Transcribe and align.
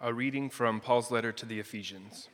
A 0.00 0.14
reading 0.14 0.48
from 0.48 0.78
Paul's 0.78 1.10
letter 1.10 1.32
to 1.32 1.44
the 1.44 1.58
Ephesians. 1.58 2.28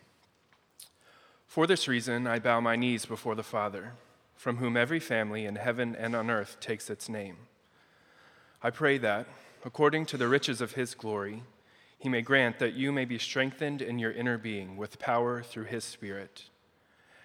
For 1.46 1.66
this 1.66 1.88
reason, 1.88 2.26
I 2.26 2.38
bow 2.38 2.60
my 2.60 2.76
knees 2.76 3.06
before 3.06 3.34
the 3.34 3.42
Father, 3.42 3.92
from 4.36 4.58
whom 4.58 4.76
every 4.76 5.00
family 5.00 5.46
in 5.46 5.56
heaven 5.56 5.96
and 5.98 6.14
on 6.14 6.28
earth 6.28 6.58
takes 6.60 6.90
its 6.90 7.08
name. 7.08 7.36
I 8.62 8.68
pray 8.68 8.98
that, 8.98 9.26
according 9.64 10.04
to 10.06 10.18
the 10.18 10.28
riches 10.28 10.60
of 10.60 10.72
his 10.72 10.94
glory, 10.94 11.42
he 11.98 12.10
may 12.10 12.20
grant 12.20 12.58
that 12.58 12.74
you 12.74 12.92
may 12.92 13.06
be 13.06 13.18
strengthened 13.18 13.80
in 13.80 13.98
your 13.98 14.12
inner 14.12 14.36
being 14.36 14.76
with 14.76 14.98
power 14.98 15.42
through 15.42 15.64
his 15.64 15.84
Spirit, 15.84 16.50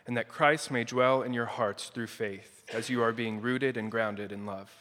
and 0.08 0.16
that 0.16 0.30
Christ 0.30 0.72
may 0.72 0.86
dwell 0.86 1.22
in 1.22 1.34
your 1.34 1.48
hearts 1.48 1.90
through 1.90 2.08
faith, 2.08 2.64
as 2.74 2.90
you 2.90 3.04
are 3.04 3.12
being 3.12 3.42
rooted 3.42 3.76
and 3.76 3.92
grounded 3.92 4.32
in 4.32 4.46
love. 4.46 4.72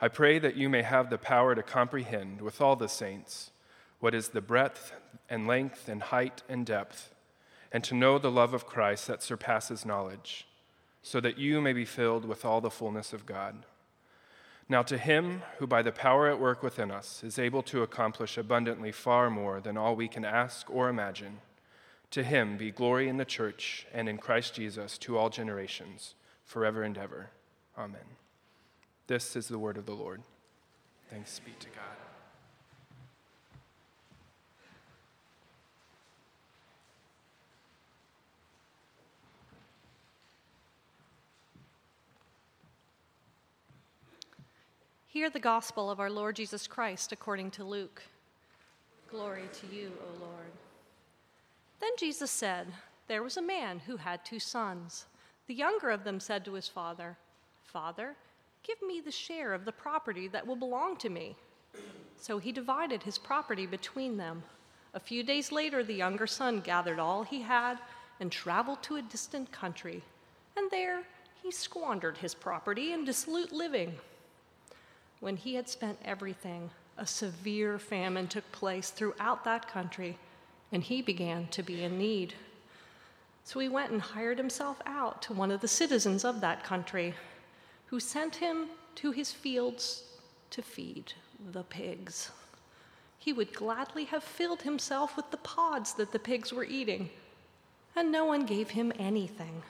I 0.00 0.08
pray 0.08 0.38
that 0.38 0.56
you 0.56 0.70
may 0.70 0.80
have 0.80 1.10
the 1.10 1.18
power 1.18 1.54
to 1.54 1.62
comprehend 1.62 2.40
with 2.40 2.62
all 2.62 2.74
the 2.74 2.88
saints 2.88 3.50
what 4.00 4.14
is 4.14 4.28
the 4.28 4.40
breadth 4.40 4.92
and 5.28 5.46
length 5.46 5.88
and 5.88 6.02
height 6.02 6.42
and 6.48 6.66
depth, 6.66 7.14
and 7.70 7.84
to 7.84 7.94
know 7.94 8.18
the 8.18 8.30
love 8.30 8.52
of 8.52 8.66
Christ 8.66 9.06
that 9.06 9.22
surpasses 9.22 9.86
knowledge, 9.86 10.46
so 11.02 11.20
that 11.20 11.38
you 11.38 11.60
may 11.60 11.72
be 11.72 11.84
filled 11.84 12.24
with 12.24 12.44
all 12.44 12.60
the 12.60 12.70
fullness 12.70 13.12
of 13.12 13.26
God. 13.26 13.64
Now, 14.68 14.82
to 14.82 14.98
him 14.98 15.42
who 15.58 15.66
by 15.66 15.82
the 15.82 15.92
power 15.92 16.28
at 16.28 16.40
work 16.40 16.62
within 16.62 16.90
us 16.90 17.24
is 17.24 17.38
able 17.38 17.62
to 17.64 17.82
accomplish 17.82 18.38
abundantly 18.38 18.92
far 18.92 19.28
more 19.28 19.60
than 19.60 19.76
all 19.76 19.96
we 19.96 20.08
can 20.08 20.24
ask 20.24 20.70
or 20.70 20.88
imagine, 20.88 21.38
to 22.12 22.22
him 22.22 22.56
be 22.56 22.70
glory 22.70 23.08
in 23.08 23.16
the 23.16 23.24
church 23.24 23.86
and 23.92 24.08
in 24.08 24.18
Christ 24.18 24.54
Jesus 24.54 24.96
to 24.98 25.18
all 25.18 25.28
generations, 25.28 26.14
forever 26.44 26.82
and 26.82 26.96
ever. 26.96 27.30
Amen. 27.76 28.00
This 29.06 29.34
is 29.34 29.48
the 29.48 29.58
word 29.58 29.76
of 29.76 29.86
the 29.86 29.92
Lord. 29.92 30.22
Thanks 31.10 31.40
be 31.40 31.52
to 31.58 31.68
God. 31.68 31.99
Hear 45.12 45.28
the 45.28 45.40
gospel 45.40 45.90
of 45.90 45.98
our 45.98 46.08
Lord 46.08 46.36
Jesus 46.36 46.68
Christ 46.68 47.10
according 47.10 47.50
to 47.52 47.64
Luke. 47.64 48.00
Glory 49.10 49.48
to 49.54 49.66
you, 49.74 49.90
O 50.04 50.24
Lord. 50.24 50.52
Then 51.80 51.90
Jesus 51.98 52.30
said, 52.30 52.68
There 53.08 53.24
was 53.24 53.36
a 53.36 53.42
man 53.42 53.80
who 53.80 53.96
had 53.96 54.24
two 54.24 54.38
sons. 54.38 55.06
The 55.48 55.54
younger 55.54 55.90
of 55.90 56.04
them 56.04 56.20
said 56.20 56.44
to 56.44 56.52
his 56.52 56.68
father, 56.68 57.16
Father, 57.64 58.14
give 58.62 58.80
me 58.86 59.00
the 59.00 59.10
share 59.10 59.52
of 59.52 59.64
the 59.64 59.72
property 59.72 60.28
that 60.28 60.46
will 60.46 60.54
belong 60.54 60.96
to 60.98 61.08
me. 61.08 61.34
So 62.16 62.38
he 62.38 62.52
divided 62.52 63.02
his 63.02 63.18
property 63.18 63.66
between 63.66 64.16
them. 64.16 64.44
A 64.94 65.00
few 65.00 65.24
days 65.24 65.50
later, 65.50 65.82
the 65.82 65.92
younger 65.92 66.28
son 66.28 66.60
gathered 66.60 67.00
all 67.00 67.24
he 67.24 67.42
had 67.42 67.80
and 68.20 68.30
traveled 68.30 68.80
to 68.84 68.94
a 68.94 69.02
distant 69.02 69.50
country. 69.50 70.04
And 70.56 70.70
there 70.70 71.02
he 71.42 71.50
squandered 71.50 72.18
his 72.18 72.32
property 72.32 72.92
in 72.92 73.04
dissolute 73.04 73.50
living. 73.50 73.96
When 75.20 75.36
he 75.36 75.54
had 75.54 75.68
spent 75.68 75.98
everything, 76.04 76.70
a 76.96 77.06
severe 77.06 77.78
famine 77.78 78.26
took 78.26 78.50
place 78.52 78.90
throughout 78.90 79.44
that 79.44 79.68
country, 79.68 80.18
and 80.72 80.82
he 80.82 81.02
began 81.02 81.46
to 81.48 81.62
be 81.62 81.84
in 81.84 81.98
need. 81.98 82.34
So 83.44 83.60
he 83.60 83.68
went 83.68 83.92
and 83.92 84.00
hired 84.00 84.38
himself 84.38 84.80
out 84.86 85.20
to 85.22 85.34
one 85.34 85.50
of 85.50 85.60
the 85.60 85.68
citizens 85.68 86.24
of 86.24 86.40
that 86.40 86.64
country, 86.64 87.14
who 87.86 88.00
sent 88.00 88.36
him 88.36 88.68
to 88.96 89.12
his 89.12 89.30
fields 89.30 90.04
to 90.50 90.62
feed 90.62 91.12
the 91.52 91.64
pigs. 91.64 92.30
He 93.18 93.32
would 93.32 93.52
gladly 93.52 94.04
have 94.04 94.24
filled 94.24 94.62
himself 94.62 95.16
with 95.16 95.30
the 95.30 95.36
pods 95.36 95.92
that 95.94 96.12
the 96.12 96.18
pigs 96.18 96.52
were 96.52 96.64
eating, 96.64 97.10
and 97.94 98.10
no 98.10 98.24
one 98.24 98.46
gave 98.46 98.70
him 98.70 98.92
anything. 98.98 99.62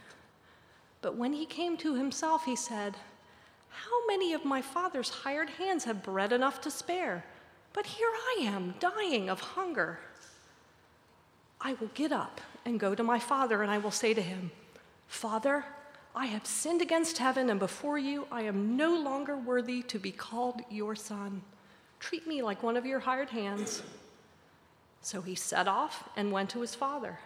But 1.02 1.16
when 1.16 1.32
he 1.32 1.46
came 1.46 1.76
to 1.78 1.94
himself, 1.94 2.44
he 2.44 2.54
said, 2.54 2.94
how 3.70 4.06
many 4.06 4.32
of 4.32 4.44
my 4.44 4.62
father's 4.62 5.08
hired 5.08 5.50
hands 5.50 5.84
have 5.84 6.02
bread 6.02 6.32
enough 6.32 6.60
to 6.62 6.70
spare? 6.70 7.24
But 7.72 7.86
here 7.86 8.10
I 8.10 8.42
am, 8.42 8.74
dying 8.80 9.28
of 9.28 9.40
hunger. 9.40 10.00
I 11.60 11.74
will 11.74 11.90
get 11.94 12.12
up 12.12 12.40
and 12.64 12.80
go 12.80 12.94
to 12.94 13.02
my 13.02 13.18
father, 13.18 13.62
and 13.62 13.70
I 13.70 13.78
will 13.78 13.90
say 13.90 14.14
to 14.14 14.22
him, 14.22 14.50
Father, 15.06 15.64
I 16.14 16.26
have 16.26 16.46
sinned 16.46 16.82
against 16.82 17.18
heaven, 17.18 17.50
and 17.50 17.60
before 17.60 17.98
you 17.98 18.26
I 18.32 18.42
am 18.42 18.76
no 18.76 18.94
longer 18.94 19.36
worthy 19.36 19.82
to 19.84 19.98
be 19.98 20.10
called 20.10 20.62
your 20.70 20.96
son. 20.96 21.42
Treat 22.00 22.26
me 22.26 22.42
like 22.42 22.62
one 22.62 22.76
of 22.76 22.86
your 22.86 23.00
hired 23.00 23.30
hands. 23.30 23.82
So 25.02 25.20
he 25.20 25.34
set 25.34 25.68
off 25.68 26.08
and 26.16 26.32
went 26.32 26.50
to 26.50 26.60
his 26.60 26.74
father. 26.74 27.18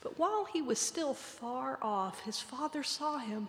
But 0.00 0.18
while 0.18 0.46
he 0.46 0.62
was 0.62 0.78
still 0.78 1.14
far 1.14 1.78
off, 1.82 2.22
his 2.22 2.40
father 2.40 2.82
saw 2.82 3.18
him 3.18 3.48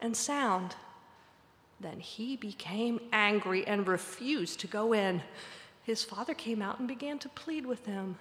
and 0.00 0.16
sound. 0.16 0.74
Then 1.80 2.00
he 2.00 2.36
became 2.36 3.00
angry 3.12 3.66
and 3.66 3.86
refused 3.88 4.60
to 4.60 4.66
go 4.66 4.92
in. 4.92 5.22
His 5.82 6.04
father 6.04 6.34
came 6.34 6.60
out 6.60 6.78
and 6.78 6.86
began 6.86 7.18
to 7.20 7.28
plead 7.30 7.64
with 7.64 7.86
him. 7.86 8.18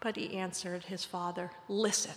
But 0.00 0.16
he 0.16 0.36
answered 0.36 0.82
his 0.84 1.04
father, 1.04 1.52
Listen, 1.68 2.14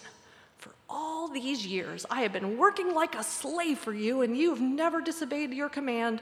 for 0.58 0.72
all 0.90 1.28
these 1.28 1.66
years 1.66 2.06
I 2.10 2.22
have 2.22 2.34
been 2.34 2.58
working 2.58 2.94
like 2.94 3.14
a 3.16 3.24
slave 3.24 3.78
for 3.78 3.94
you, 3.94 4.22
and 4.22 4.36
you 4.36 4.50
have 4.50 4.62
never 4.62 5.02
disobeyed 5.02 5.54
your 5.54 5.70
command, 5.70 6.22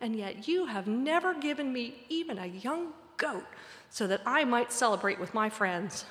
and 0.00 0.16
yet 0.16 0.48
you 0.48 0.64
have 0.64 0.86
never 0.86 1.34
given 1.34 1.72
me 1.72 2.06
even 2.08 2.38
a 2.38 2.46
young 2.46 2.94
goat 3.18 3.44
so 3.90 4.06
that 4.06 4.22
I 4.24 4.44
might 4.44 4.72
celebrate 4.72 5.20
with 5.20 5.34
my 5.34 5.50
friends. 5.50 6.06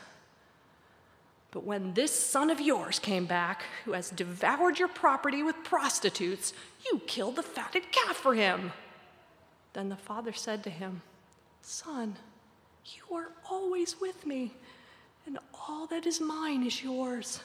But 1.53 1.65
when 1.65 1.93
this 1.93 2.11
son 2.11 2.49
of 2.49 2.59
yours 2.59 2.97
came 2.97 3.27
back, 3.27 3.61
who 3.85 3.91
has 3.91 4.09
devoured 4.09 4.79
your 4.79 4.87
property 4.87 5.43
with 5.43 5.63
prostitutes, 5.63 6.51
you 6.83 6.99
killed 7.05 7.35
the 7.35 7.43
fatted 7.43 7.91
calf 7.91 8.17
for 8.17 8.33
him. 8.33 8.71
Then 9.73 9.87
the 9.87 9.95
father 9.95 10.33
said 10.33 10.63
to 10.63 10.71
him, 10.71 11.03
Son, 11.61 12.15
you 12.85 13.15
are 13.15 13.29
always 13.47 14.01
with 14.01 14.25
me, 14.25 14.51
and 15.27 15.37
all 15.53 15.85
that 15.87 16.07
is 16.07 16.19
mine 16.19 16.65
is 16.65 16.83
yours. 16.83 17.39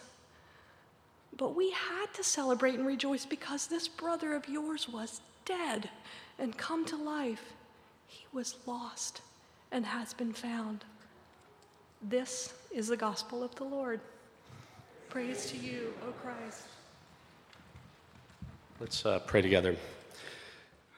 But 1.36 1.54
we 1.54 1.70
had 1.70 2.06
to 2.14 2.24
celebrate 2.24 2.76
and 2.76 2.86
rejoice 2.86 3.26
because 3.26 3.66
this 3.66 3.88
brother 3.88 4.34
of 4.34 4.48
yours 4.48 4.88
was 4.88 5.20
dead 5.44 5.90
and 6.38 6.56
come 6.56 6.86
to 6.86 6.96
life. 6.96 7.52
He 8.06 8.24
was 8.32 8.56
lost 8.64 9.20
and 9.70 9.84
has 9.84 10.14
been 10.14 10.32
found. 10.32 10.86
This 12.02 12.54
is 12.72 12.88
the 12.88 12.96
gospel 12.96 13.42
of 13.42 13.54
the 13.56 13.64
Lord. 13.64 14.00
Praise 15.08 15.46
to 15.46 15.56
you, 15.56 15.92
O 16.06 16.12
Christ. 16.12 16.62
Let's 18.78 19.04
uh, 19.04 19.18
pray 19.20 19.42
together. 19.42 19.74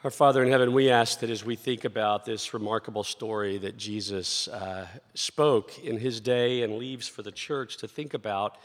Our 0.04 0.10
Father 0.10 0.42
in 0.42 0.50
heaven, 0.50 0.74
we 0.74 0.90
ask 0.90 1.20
that 1.20 1.30
as 1.30 1.42
we 1.42 1.56
think 1.56 1.86
about 1.86 2.26
this 2.26 2.52
remarkable 2.52 3.02
story 3.02 3.56
that 3.58 3.78
Jesus 3.78 4.48
uh, 4.48 4.86
spoke 5.14 5.78
in 5.78 5.98
his 5.98 6.20
day 6.20 6.62
and 6.62 6.76
leaves 6.76 7.08
for 7.08 7.22
the 7.22 7.32
church 7.32 7.78
to 7.78 7.88
think 7.88 8.12
about, 8.12 8.58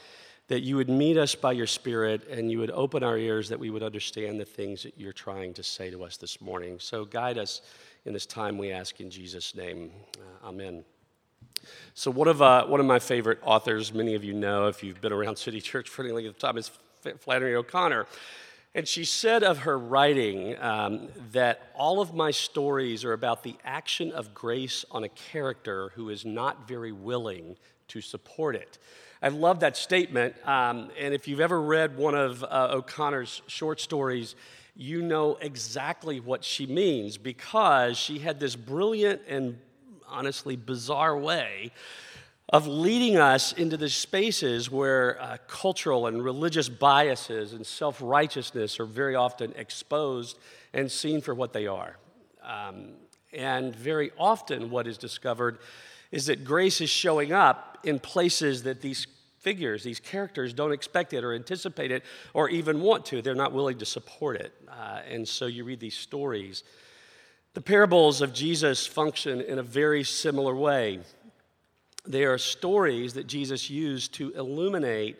that 0.50 0.62
you 0.62 0.76
would 0.76 0.90
meet 0.90 1.18
us 1.18 1.36
by 1.36 1.54
your 1.54 1.68
Spirit 1.68 2.28
and 2.30 2.52
you 2.52 2.60
would 2.60 2.72
open 2.72 3.02
our 3.02 3.18
ears 3.18 3.48
that 3.50 3.60
we 3.60 3.70
would 3.70 3.84
understand 3.84 4.40
the 4.40 4.46
things 4.46 4.84
that 4.84 4.98
you're 4.98 5.14
trying 5.14 5.54
to 5.54 5.64
say 5.64 5.90
to 5.90 6.04
us 6.04 6.18
this 6.18 6.42
morning. 6.42 6.80
So 6.80 7.06
guide 7.06 7.38
us 7.38 7.62
in 8.04 8.12
this 8.12 8.26
time, 8.26 8.58
we 8.58 8.72
ask 8.72 9.00
in 9.00 9.10
Jesus' 9.10 9.56
name. 9.56 9.92
Uh, 10.18 10.50
amen. 10.50 10.84
So, 11.94 12.12
one 12.12 12.28
of, 12.28 12.42
uh, 12.42 12.66
one 12.66 12.80
of 12.80 12.86
my 12.86 13.00
favorite 13.00 13.40
authors, 13.44 13.94
many 13.94 14.16
of 14.16 14.24
you 14.24 14.34
know 14.34 14.68
if 14.68 14.84
you've 14.84 15.02
been 15.02 15.14
around 15.14 15.38
City 15.38 15.62
Church 15.62 15.90
for 15.90 16.04
any 16.04 16.12
length 16.12 16.30
of 16.30 16.38
time, 16.38 16.58
is 16.58 16.72
Flannery 17.20 17.56
O'Connor. 17.56 18.06
And 18.76 18.86
she 18.86 19.06
said 19.06 19.42
of 19.42 19.60
her 19.60 19.80
writing 19.80 20.60
um, 20.60 21.08
that 21.32 21.72
all 21.74 22.02
of 22.02 22.14
my 22.14 22.32
stories 22.32 23.06
are 23.06 23.14
about 23.14 23.42
the 23.42 23.56
action 23.64 24.12
of 24.12 24.34
grace 24.34 24.84
on 24.92 25.06
a 25.06 25.10
character 25.10 25.94
who 25.96 26.10
is 26.10 26.26
not 26.26 26.68
very 26.68 26.92
willing 26.92 27.56
to 27.88 28.02
support 28.02 28.56
it. 28.58 28.78
I 29.22 29.30
love 29.30 29.62
that 29.62 29.78
statement. 29.78 30.36
Um, 30.46 30.90
and 31.00 31.14
if 31.14 31.26
you've 31.26 31.40
ever 31.40 31.62
read 31.62 31.96
one 31.98 32.16
of 32.16 32.44
uh, 32.44 32.68
O'Connor's 32.72 33.42
short 33.48 33.80
stories, 33.80 34.36
you 34.76 35.02
know 35.02 35.38
exactly 35.40 36.20
what 36.20 36.44
she 36.44 36.68
means 36.68 37.18
because 37.18 37.98
she 37.98 38.20
had 38.20 38.42
this 38.42 38.58
brilliant 38.58 39.22
and 39.30 39.58
honestly 40.10 40.56
bizarre 40.56 41.18
way 41.18 41.72
of 42.50 42.68
leading 42.68 43.18
us 43.18 43.54
into 43.54 43.76
the 43.76 43.90
spaces 43.90 44.70
where 44.70 45.20
uh, 45.22 45.38
cultural 45.48 46.08
and 46.08 46.24
religious 46.24 46.70
biases 46.70 47.54
and 47.54 47.66
self 47.66 48.00
righteousness 48.02 48.80
are 48.80 48.86
very 48.86 49.16
often 49.16 49.54
exposed 49.56 50.38
and 50.74 50.92
seen 50.92 51.22
for 51.22 51.34
what 51.34 51.54
they 51.54 51.66
are. 51.66 51.98
Um, 52.44 52.90
and 53.34 53.76
very 53.76 54.12
often, 54.18 54.70
what 54.70 54.88
is 54.88 54.98
discovered 54.98 55.58
is 56.12 56.28
that 56.28 56.46
grace 56.46 56.82
is 56.82 56.90
showing 56.90 57.34
up 57.34 57.80
in 57.84 58.00
places 58.00 58.64
that 58.64 58.82
these 58.82 59.08
figures, 59.40 59.84
these 59.84 60.00
characters, 60.00 60.54
don't 60.54 60.72
expect 60.72 61.14
it 61.14 61.24
or 61.24 61.34
anticipate 61.34 61.92
it 61.92 62.04
or 62.34 62.50
even 62.50 62.82
want 62.82 63.06
to. 63.06 63.22
They're 63.22 63.36
not 63.36 63.54
willing 63.54 63.80
to 63.80 63.86
support 63.86 64.38
it. 64.38 64.54
Uh, 64.70 65.02
and 65.10 65.28
so 65.28 65.48
you 65.48 65.64
read 65.64 65.80
these 65.80 65.98
stories. 65.98 66.64
The 67.56 67.62
parables 67.62 68.20
of 68.20 68.34
Jesus 68.34 68.86
function 68.86 69.40
in 69.40 69.60
a 69.60 69.64
very 69.64 70.04
similar 70.04 70.54
way. 70.54 71.00
They 72.06 72.26
are 72.26 72.38
stories 72.38 73.14
that 73.14 73.28
Jesus 73.28 73.70
used 73.70 74.14
to 74.16 74.32
illuminate 74.32 75.16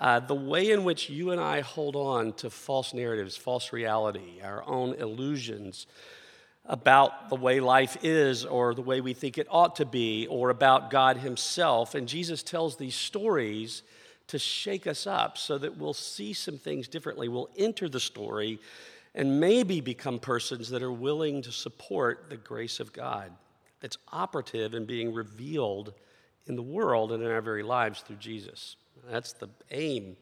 uh, 0.00 0.18
the 0.18 0.34
way 0.34 0.72
in 0.72 0.82
which 0.82 1.08
you 1.08 1.30
and 1.30 1.40
I 1.40 1.60
hold 1.60 1.94
on 1.94 2.32
to 2.32 2.50
false 2.50 2.92
narratives, 2.92 3.36
false 3.36 3.72
reality, 3.72 4.40
our 4.42 4.64
own 4.66 4.94
illusions 4.94 5.86
about 6.64 7.28
the 7.28 7.36
way 7.36 7.60
life 7.60 7.96
is 8.02 8.44
or 8.44 8.74
the 8.74 8.82
way 8.82 9.00
we 9.00 9.14
think 9.14 9.38
it 9.38 9.46
ought 9.48 9.76
to 9.76 9.86
be 9.86 10.26
or 10.26 10.50
about 10.50 10.90
God 10.90 11.18
Himself. 11.18 11.94
And 11.94 12.08
Jesus 12.08 12.42
tells 12.42 12.74
these 12.74 12.96
stories 12.96 13.84
to 14.26 14.38
shake 14.40 14.88
us 14.88 15.06
up 15.06 15.38
so 15.38 15.58
that 15.58 15.76
we'll 15.76 15.94
see 15.94 16.32
some 16.32 16.58
things 16.58 16.88
differently. 16.88 17.28
We'll 17.28 17.50
enter 17.56 17.88
the 17.88 18.00
story 18.00 18.58
and 19.14 19.40
maybe 19.40 19.80
become 19.80 20.18
persons 20.18 20.70
that 20.70 20.82
are 20.82 20.92
willing 20.92 21.42
to 21.42 21.52
support 21.52 22.30
the 22.30 22.36
grace 22.36 22.80
of 22.80 22.92
God 22.92 23.32
that's 23.80 23.98
operative 24.12 24.74
and 24.74 24.86
being 24.86 25.12
revealed 25.12 25.94
in 26.46 26.56
the 26.56 26.62
world 26.62 27.12
and 27.12 27.22
in 27.22 27.30
our 27.30 27.40
very 27.40 27.62
lives 27.62 28.00
through 28.00 28.16
Jesus. 28.16 28.76
That's 29.10 29.32
the 29.32 29.48
aim. 29.70 30.16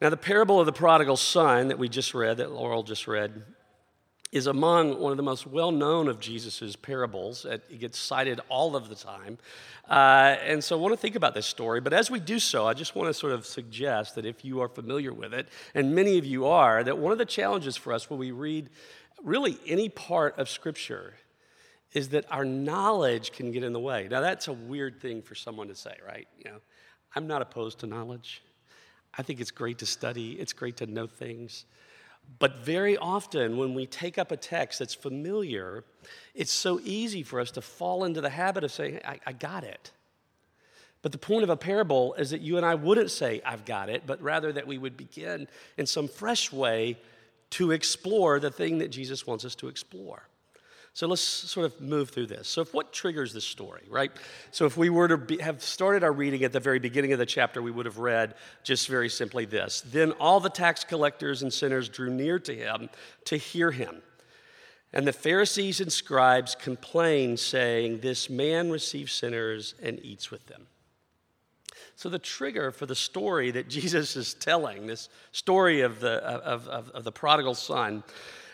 Now, 0.00 0.10
the 0.10 0.16
parable 0.16 0.60
of 0.60 0.66
the 0.66 0.72
prodigal 0.72 1.16
son 1.16 1.68
that 1.68 1.78
we 1.78 1.88
just 1.88 2.12
read, 2.12 2.38
that 2.38 2.52
Laurel 2.52 2.82
just 2.82 3.06
read, 3.06 3.42
is 4.32 4.46
among 4.46 5.00
one 5.00 5.12
of 5.12 5.16
the 5.16 5.22
most 5.22 5.46
well 5.46 5.70
known 5.70 6.08
of 6.08 6.18
Jesus' 6.18 6.76
parables. 6.76 7.44
It 7.44 7.78
gets 7.78 7.98
cited 7.98 8.40
all 8.48 8.74
of 8.74 8.88
the 8.88 8.94
time. 8.94 9.38
Uh, 9.88 10.36
and 10.44 10.62
so 10.62 10.76
I 10.76 10.80
want 10.80 10.92
to 10.92 11.00
think 11.00 11.14
about 11.14 11.34
this 11.34 11.46
story. 11.46 11.80
But 11.80 11.92
as 11.92 12.10
we 12.10 12.18
do 12.18 12.38
so, 12.38 12.66
I 12.66 12.74
just 12.74 12.96
want 12.96 13.08
to 13.08 13.14
sort 13.14 13.32
of 13.32 13.46
suggest 13.46 14.16
that 14.16 14.26
if 14.26 14.44
you 14.44 14.60
are 14.60 14.68
familiar 14.68 15.12
with 15.12 15.32
it, 15.32 15.48
and 15.74 15.94
many 15.94 16.18
of 16.18 16.24
you 16.24 16.46
are, 16.46 16.82
that 16.82 16.98
one 16.98 17.12
of 17.12 17.18
the 17.18 17.24
challenges 17.24 17.76
for 17.76 17.92
us 17.92 18.10
when 18.10 18.18
we 18.18 18.32
read 18.32 18.68
really 19.22 19.58
any 19.66 19.88
part 19.88 20.38
of 20.38 20.48
Scripture 20.48 21.14
is 21.92 22.10
that 22.10 22.26
our 22.30 22.44
knowledge 22.44 23.32
can 23.32 23.52
get 23.52 23.62
in 23.62 23.72
the 23.72 23.80
way. 23.80 24.08
Now, 24.10 24.20
that's 24.20 24.48
a 24.48 24.52
weird 24.52 25.00
thing 25.00 25.22
for 25.22 25.34
someone 25.34 25.68
to 25.68 25.74
say, 25.74 25.94
right? 26.06 26.26
You 26.36 26.50
know, 26.50 26.58
I'm 27.14 27.26
not 27.26 27.42
opposed 27.42 27.78
to 27.80 27.86
knowledge. 27.86 28.42
I 29.16 29.22
think 29.22 29.40
it's 29.40 29.50
great 29.50 29.78
to 29.78 29.86
study, 29.86 30.32
it's 30.32 30.52
great 30.52 30.76
to 30.78 30.86
know 30.86 31.06
things. 31.06 31.64
But 32.38 32.58
very 32.58 32.96
often, 32.96 33.56
when 33.56 33.74
we 33.74 33.86
take 33.86 34.18
up 34.18 34.30
a 34.30 34.36
text 34.36 34.78
that's 34.78 34.94
familiar, 34.94 35.84
it's 36.34 36.52
so 36.52 36.80
easy 36.84 37.22
for 37.22 37.40
us 37.40 37.50
to 37.52 37.62
fall 37.62 38.04
into 38.04 38.20
the 38.20 38.30
habit 38.30 38.64
of 38.64 38.72
saying, 38.72 39.00
I, 39.04 39.20
I 39.26 39.32
got 39.32 39.64
it. 39.64 39.90
But 41.02 41.12
the 41.12 41.18
point 41.18 41.44
of 41.44 41.50
a 41.50 41.56
parable 41.56 42.14
is 42.14 42.30
that 42.30 42.40
you 42.40 42.56
and 42.56 42.66
I 42.66 42.74
wouldn't 42.74 43.10
say, 43.10 43.40
I've 43.44 43.64
got 43.64 43.88
it, 43.88 44.02
but 44.06 44.20
rather 44.20 44.52
that 44.52 44.66
we 44.66 44.76
would 44.76 44.96
begin 44.96 45.46
in 45.78 45.86
some 45.86 46.08
fresh 46.08 46.52
way 46.52 46.98
to 47.50 47.70
explore 47.70 48.40
the 48.40 48.50
thing 48.50 48.78
that 48.78 48.88
Jesus 48.88 49.26
wants 49.26 49.44
us 49.44 49.54
to 49.56 49.68
explore. 49.68 50.28
So 50.96 51.06
let's 51.06 51.20
sort 51.20 51.66
of 51.66 51.78
move 51.78 52.08
through 52.08 52.28
this. 52.28 52.48
So, 52.48 52.62
if 52.62 52.72
what 52.72 52.90
triggers 52.90 53.34
this 53.34 53.44
story, 53.44 53.82
right? 53.90 54.10
So, 54.50 54.64
if 54.64 54.78
we 54.78 54.88
were 54.88 55.08
to 55.08 55.18
be, 55.18 55.36
have 55.42 55.62
started 55.62 56.02
our 56.02 56.10
reading 56.10 56.42
at 56.42 56.54
the 56.54 56.58
very 56.58 56.78
beginning 56.78 57.12
of 57.12 57.18
the 57.18 57.26
chapter, 57.26 57.60
we 57.60 57.70
would 57.70 57.84
have 57.84 57.98
read 57.98 58.34
just 58.62 58.88
very 58.88 59.10
simply 59.10 59.44
this 59.44 59.82
Then 59.82 60.12
all 60.12 60.40
the 60.40 60.48
tax 60.48 60.84
collectors 60.84 61.42
and 61.42 61.52
sinners 61.52 61.90
drew 61.90 62.08
near 62.08 62.38
to 62.38 62.54
him 62.54 62.88
to 63.26 63.36
hear 63.36 63.72
him. 63.72 64.00
And 64.90 65.06
the 65.06 65.12
Pharisees 65.12 65.82
and 65.82 65.92
scribes 65.92 66.54
complained, 66.54 67.40
saying, 67.40 68.00
This 68.00 68.30
man 68.30 68.70
receives 68.70 69.12
sinners 69.12 69.74
and 69.82 70.00
eats 70.02 70.30
with 70.30 70.46
them. 70.46 70.66
So, 71.94 72.08
the 72.08 72.18
trigger 72.18 72.70
for 72.70 72.86
the 72.86 72.94
story 72.94 73.50
that 73.50 73.68
Jesus 73.76 74.16
is 74.16 74.32
telling, 74.32 74.86
this 74.86 75.10
story 75.32 75.82
of 75.82 76.00
the, 76.00 76.24
of, 76.24 76.66
of, 76.68 76.88
of 76.92 77.04
the 77.04 77.12
prodigal 77.12 77.54
son, 77.54 78.02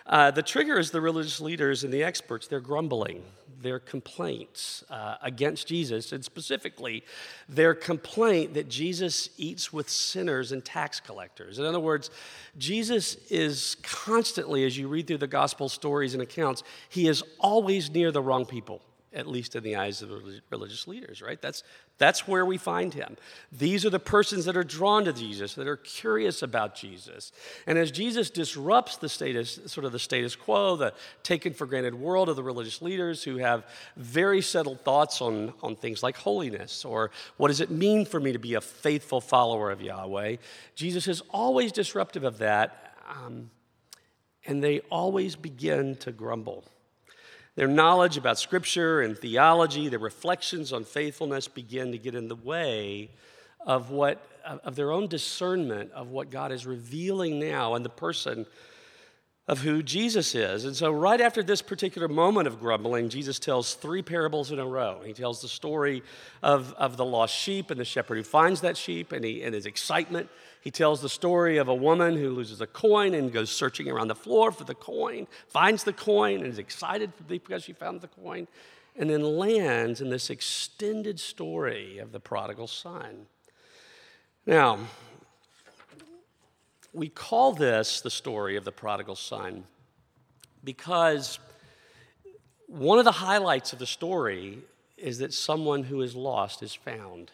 uh, 0.07 0.31
the 0.31 0.43
trigger 0.43 0.79
is 0.79 0.91
the 0.91 1.01
religious 1.01 1.41
leaders 1.41 1.85
and 1.85 1.93
the 1.93 2.03
experts. 2.03 2.47
They're 2.47 2.61
grumbling, 2.61 3.23
their 3.61 3.79
complaints 3.79 4.85
uh, 4.91 5.17
against 5.23 5.67
Jesus, 5.67 6.13
and 6.13 6.25
specifically 6.25 7.05
their 7.49 7.75
complaint 7.75 8.55
that 8.55 8.69
Jesus 8.69 9.31
eats 9.37 9.73
with 9.73 9.89
sinners 9.89 10.53
and 10.53 10.65
tax 10.65 11.01
collectors. 11.01 11.59
In 11.59 11.65
other 11.65 11.81
words, 11.81 12.11
Jesus 12.59 13.15
is 13.31 13.77
constantly, 13.83 14.65
as 14.65 14.77
you 14.77 14.89
read 14.89 15.07
through 15.07 15.19
the 15.19 15.27
gospel 15.27 15.69
stories 15.69 16.15
and 16.15 16.23
accounts, 16.23 16.63
he 16.89 17.07
is 17.07 17.23
always 17.39 17.91
near 17.91 18.11
the 18.11 18.23
wrong 18.23 18.45
people 18.45 18.83
at 19.15 19.27
least 19.27 19.55
in 19.55 19.63
the 19.63 19.77
eyes 19.77 20.03
of 20.03 20.09
the 20.09 20.41
religious 20.51 20.89
leaders, 20.89 21.21
right? 21.21 21.41
That's, 21.41 21.63
that's 22.03 22.27
where 22.27 22.45
we 22.45 22.59
find 22.59 22.93
him. 22.93 23.17
These 23.53 23.85
are 23.85 23.91
the 23.91 24.01
persons 24.01 24.47
that 24.47 24.57
are 24.57 24.65
drawn 24.65 25.05
to 25.05 25.13
Jesus, 25.13 25.55
that 25.55 25.69
are 25.69 25.77
curious 25.77 26.43
about 26.43 26.75
Jesus. 26.75 27.31
And 27.67 27.79
as 27.79 27.93
Jesus 27.93 28.29
disrupts 28.29 28.97
the 28.97 29.09
status, 29.09 29.61
sort 29.67 29.85
of 29.85 29.93
the 29.93 29.99
status 29.99 30.35
quo, 30.35 30.75
the 30.75 30.95
taken 31.23 31.53
for 31.55 31.67
granted 31.67 31.95
world 31.95 32.29
of 32.29 32.35
the 32.35 32.43
religious 32.43 32.83
leaders 32.83 33.23
who 33.23 33.37
have 33.37 33.65
very 33.97 34.43
settled 34.43 34.81
thoughts 34.81 35.23
on, 35.23 35.53
on 35.63 35.77
things 35.77 36.03
like 36.03 36.17
holiness 36.17 36.85
or 36.85 37.13
what 37.37 37.49
does 37.49 37.61
it 37.61 37.71
mean 37.71 38.05
for 38.05 38.19
me 38.19 38.33
to 38.33 38.39
be 38.39 38.55
a 38.55 38.61
faithful 38.61 39.21
follower 39.21 39.71
of 39.71 39.81
Yahweh, 39.81 40.37
Jesus 40.75 41.07
is 41.07 41.23
always 41.31 41.71
disruptive 41.71 42.25
of 42.25 42.39
that. 42.39 42.97
Um, 43.09 43.51
and 44.47 44.63
they 44.63 44.81
always 44.91 45.37
begin 45.37 45.97
to 45.97 46.11
grumble. 46.11 46.65
Their 47.55 47.69
knowledge 47.69 48.17
about 48.17 48.39
Scripture 48.39 49.03
and 49.03 49.17
theology, 49.17 49.89
their 49.89 49.99
reflections 49.99 50.73
on 50.73 50.85
faithfulness 50.85 51.49
begin 51.49 51.93
to 51.93 51.99
get 51.99 52.15
in 52.15 52.29
the 52.29 52.37
way 52.37 53.11
of 53.67 53.91
what 53.91 54.27
of 54.45 54.75
their 54.75 54.91
own 54.91 55.07
discernment 55.07 55.93
of 55.93 56.09
what 56.11 56.31
God 56.31 56.51
is 56.51 56.67
revealing 56.67 57.39
now 57.39 57.77
in 57.77 57.85
the 57.85 57.89
person 57.89 58.45
of 59.49 59.61
who 59.61 59.83
Jesus 59.83 60.35
is. 60.35 60.65
And 60.65 60.75
so, 60.75 60.91
right 60.91 61.21
after 61.21 61.43
this 61.43 61.63
particular 61.63 62.09
moment 62.09 62.47
of 62.47 62.61
grumbling, 62.61 63.09
Jesus 63.09 63.39
tells 63.39 63.75
three 63.75 64.03
parables 64.03 64.53
in 64.53 64.59
a 64.59 64.67
row. 64.67 65.01
He 65.05 65.13
tells 65.13 65.43
the 65.43 65.49
story 65.49 66.03
of, 66.43 66.73
of 66.75 66.97
the 66.97 67.05
lost 67.05 67.35
sheep 67.35 67.71
and 67.71 67.79
the 67.79 67.85
shepherd 67.85 68.17
who 68.17 68.23
finds 68.23 68.61
that 68.61 68.77
sheep 68.77 69.13
and, 69.13 69.25
he, 69.25 69.43
and 69.43 69.55
his 69.55 69.67
excitement 69.67 70.29
he 70.63 70.71
tells 70.71 71.03
the 71.03 71.09
story 71.09 71.57
of 71.57 71.67
a 71.67 71.75
woman 71.75 72.17
who 72.17 72.31
loses 72.31 72.61
a 72.61 72.69
coin 72.69 73.15
and 73.15 73.33
goes 73.33 73.51
searching 73.51 73.91
around 73.91 74.07
the 74.07 74.15
floor 74.15 74.53
for 74.53 74.63
the 74.63 74.77
coin, 74.77 75.27
finds 75.49 75.83
the 75.83 75.93
coin, 75.93 76.37
and 76.37 76.47
is 76.47 76.59
excited 76.59 77.13
because 77.27 77.65
she 77.65 77.73
found 77.73 78.01
the 78.01 78.07
coin, 78.07 78.47
and 78.97 79.11
then 79.11 79.23
lands 79.23 80.01
in 80.01 80.09
this 80.09 80.31
extended 80.31 81.19
story 81.19 81.99
of 81.99 82.13
the 82.13 82.21
prodigal 82.21 82.69
son. 82.69 83.27
Now, 84.47 84.79
we 86.93 87.09
call 87.09 87.53
this 87.53 88.01
the 88.01 88.11
story 88.11 88.57
of 88.57 88.65
the 88.65 88.71
prodigal 88.71 89.17
son 89.17 89.65
because 90.63 91.41
one 92.69 93.01
of 93.01 93.05
the 93.05 93.11
highlights 93.11 93.73
of 93.73 93.81
the 93.81 93.87
story 93.87 94.61
is 94.97 95.19
that 95.19 95.35
someone 95.35 95.83
who 95.83 96.03
is 96.03 96.15
lost 96.15 96.63
is 96.63 96.73
found 96.73 97.33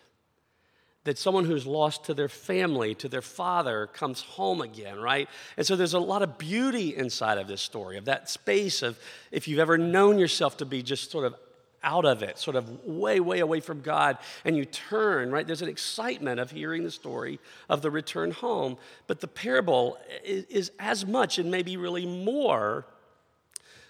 that 1.09 1.17
someone 1.17 1.47
who's 1.47 1.67
lost 1.67 2.05
to 2.05 2.13
their 2.13 2.29
family, 2.29 2.95
to 2.95 3.09
their 3.09 3.23
father, 3.23 3.87
comes 3.87 4.21
home 4.21 4.61
again, 4.61 5.01
right? 5.01 5.27
And 5.57 5.67
so 5.67 5.75
there's 5.75 5.95
a 5.95 5.99
lot 5.99 6.21
of 6.21 6.37
beauty 6.37 6.95
inside 6.95 7.39
of 7.39 7.49
this 7.49 7.63
story, 7.63 7.97
of 7.97 8.05
that 8.05 8.29
space 8.29 8.83
of 8.83 8.99
if 9.33 9.49
you've 9.49 9.59
ever 9.59 9.79
known 9.79 10.19
yourself 10.19 10.59
to 10.59 10.67
be 10.67 10.83
just 10.83 11.11
sort 11.11 11.25
of 11.25 11.35
out 11.83 12.05
of 12.05 12.23
it, 12.23 12.37
sort 12.39 12.57
of 12.57 12.85
way, 12.85 13.21
way 13.21 13.39
away 13.39 13.61
from 13.61 13.81
God, 13.81 14.19
and 14.45 14.55
you 14.55 14.67
turn, 14.67 15.31
right? 15.31 15.47
There's 15.47 15.63
an 15.63 15.71
excitement 15.71 16.41
of 16.41 16.51
hearing 16.51 16.85
the 16.85 16.91
story 16.91 17.41
of 17.71 17.81
the 17.81 17.91
return 17.91 18.31
home. 18.31 18.77
But 19.07 19.21
the 19.21 19.29
parable 19.29 19.97
is, 20.23 20.45
is 20.45 20.73
as 20.79 21.07
much 21.07 21.39
and 21.39 21.51
maybe 21.51 21.79
really 21.79 22.05
more 22.05 22.85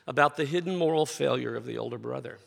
about 0.06 0.36
the 0.36 0.44
hidden 0.44 0.76
moral 0.76 1.04
failure 1.04 1.56
of 1.56 1.66
the 1.66 1.78
older 1.78 1.98
brother. 1.98 2.38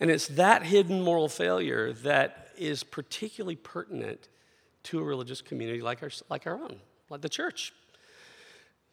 And 0.00 0.10
it's 0.10 0.26
that 0.26 0.64
hidden 0.64 1.02
moral 1.02 1.28
failure 1.28 1.92
that 1.92 2.43
is 2.58 2.82
particularly 2.82 3.56
pertinent 3.56 4.28
to 4.84 4.98
a 4.98 5.02
religious 5.02 5.40
community 5.40 5.80
like 5.80 6.02
our, 6.02 6.10
like 6.28 6.46
our 6.46 6.54
own, 6.54 6.76
like 7.10 7.20
the 7.20 7.28
church. 7.28 7.72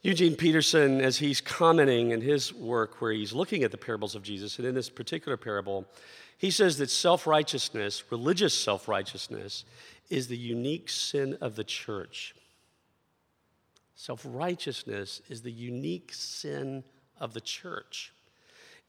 Eugene 0.01 0.35
Peterson, 0.35 0.99
as 0.99 1.17
he's 1.17 1.41
commenting 1.41 2.11
in 2.11 2.21
his 2.21 2.51
work 2.53 3.01
where 3.01 3.11
he's 3.11 3.33
looking 3.33 3.63
at 3.63 3.71
the 3.71 3.77
parables 3.77 4.15
of 4.15 4.23
Jesus, 4.23 4.57
and 4.57 4.67
in 4.67 4.73
this 4.73 4.89
particular 4.89 5.37
parable, 5.37 5.85
he 6.39 6.49
says 6.49 6.77
that 6.79 6.89
self 6.89 7.27
righteousness, 7.27 8.03
religious 8.09 8.57
self 8.57 8.87
righteousness, 8.87 9.63
is 10.09 10.27
the 10.27 10.37
unique 10.37 10.89
sin 10.89 11.37
of 11.39 11.55
the 11.55 11.63
church. 11.63 12.33
Self 13.95 14.25
righteousness 14.27 15.21
is 15.29 15.43
the 15.43 15.51
unique 15.51 16.11
sin 16.13 16.83
of 17.19 17.35
the 17.35 17.41
church. 17.41 18.11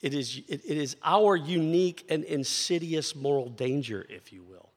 It 0.02 0.14
is, 0.14 0.42
it, 0.48 0.60
it 0.64 0.76
is 0.76 0.96
our 1.02 1.36
unique 1.36 2.04
and 2.08 2.24
insidious 2.24 3.14
moral 3.16 3.48
danger, 3.48 4.04
if 4.10 4.32
you 4.32 4.42
will 4.42 4.72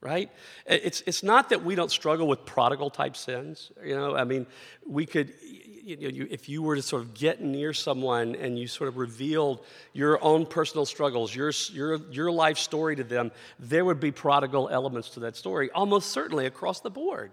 right? 0.00 0.30
It's, 0.66 1.02
it's 1.06 1.22
not 1.22 1.50
that 1.50 1.62
we 1.62 1.74
don't 1.74 1.90
struggle 1.90 2.26
with 2.26 2.44
prodigal 2.46 2.90
type 2.90 3.16
sins. 3.16 3.70
You 3.84 3.94
know, 3.94 4.16
I 4.16 4.24
mean, 4.24 4.46
we 4.86 5.04
could, 5.04 5.32
you 5.42 5.96
know, 5.96 6.08
you, 6.08 6.26
if 6.30 6.48
you 6.48 6.62
were 6.62 6.76
to 6.76 6.82
sort 6.82 7.02
of 7.02 7.14
get 7.14 7.42
near 7.42 7.72
someone 7.72 8.34
and 8.34 8.58
you 8.58 8.66
sort 8.66 8.88
of 8.88 8.96
revealed 8.96 9.64
your 9.92 10.22
own 10.24 10.46
personal 10.46 10.86
struggles, 10.86 11.34
your, 11.34 11.52
your, 11.72 12.00
your 12.10 12.32
life 12.32 12.56
story 12.56 12.96
to 12.96 13.04
them, 13.04 13.30
there 13.58 13.84
would 13.84 14.00
be 14.00 14.10
prodigal 14.10 14.68
elements 14.70 15.10
to 15.10 15.20
that 15.20 15.36
story, 15.36 15.70
almost 15.72 16.10
certainly 16.10 16.46
across 16.46 16.80
the 16.80 16.90
board. 16.90 17.32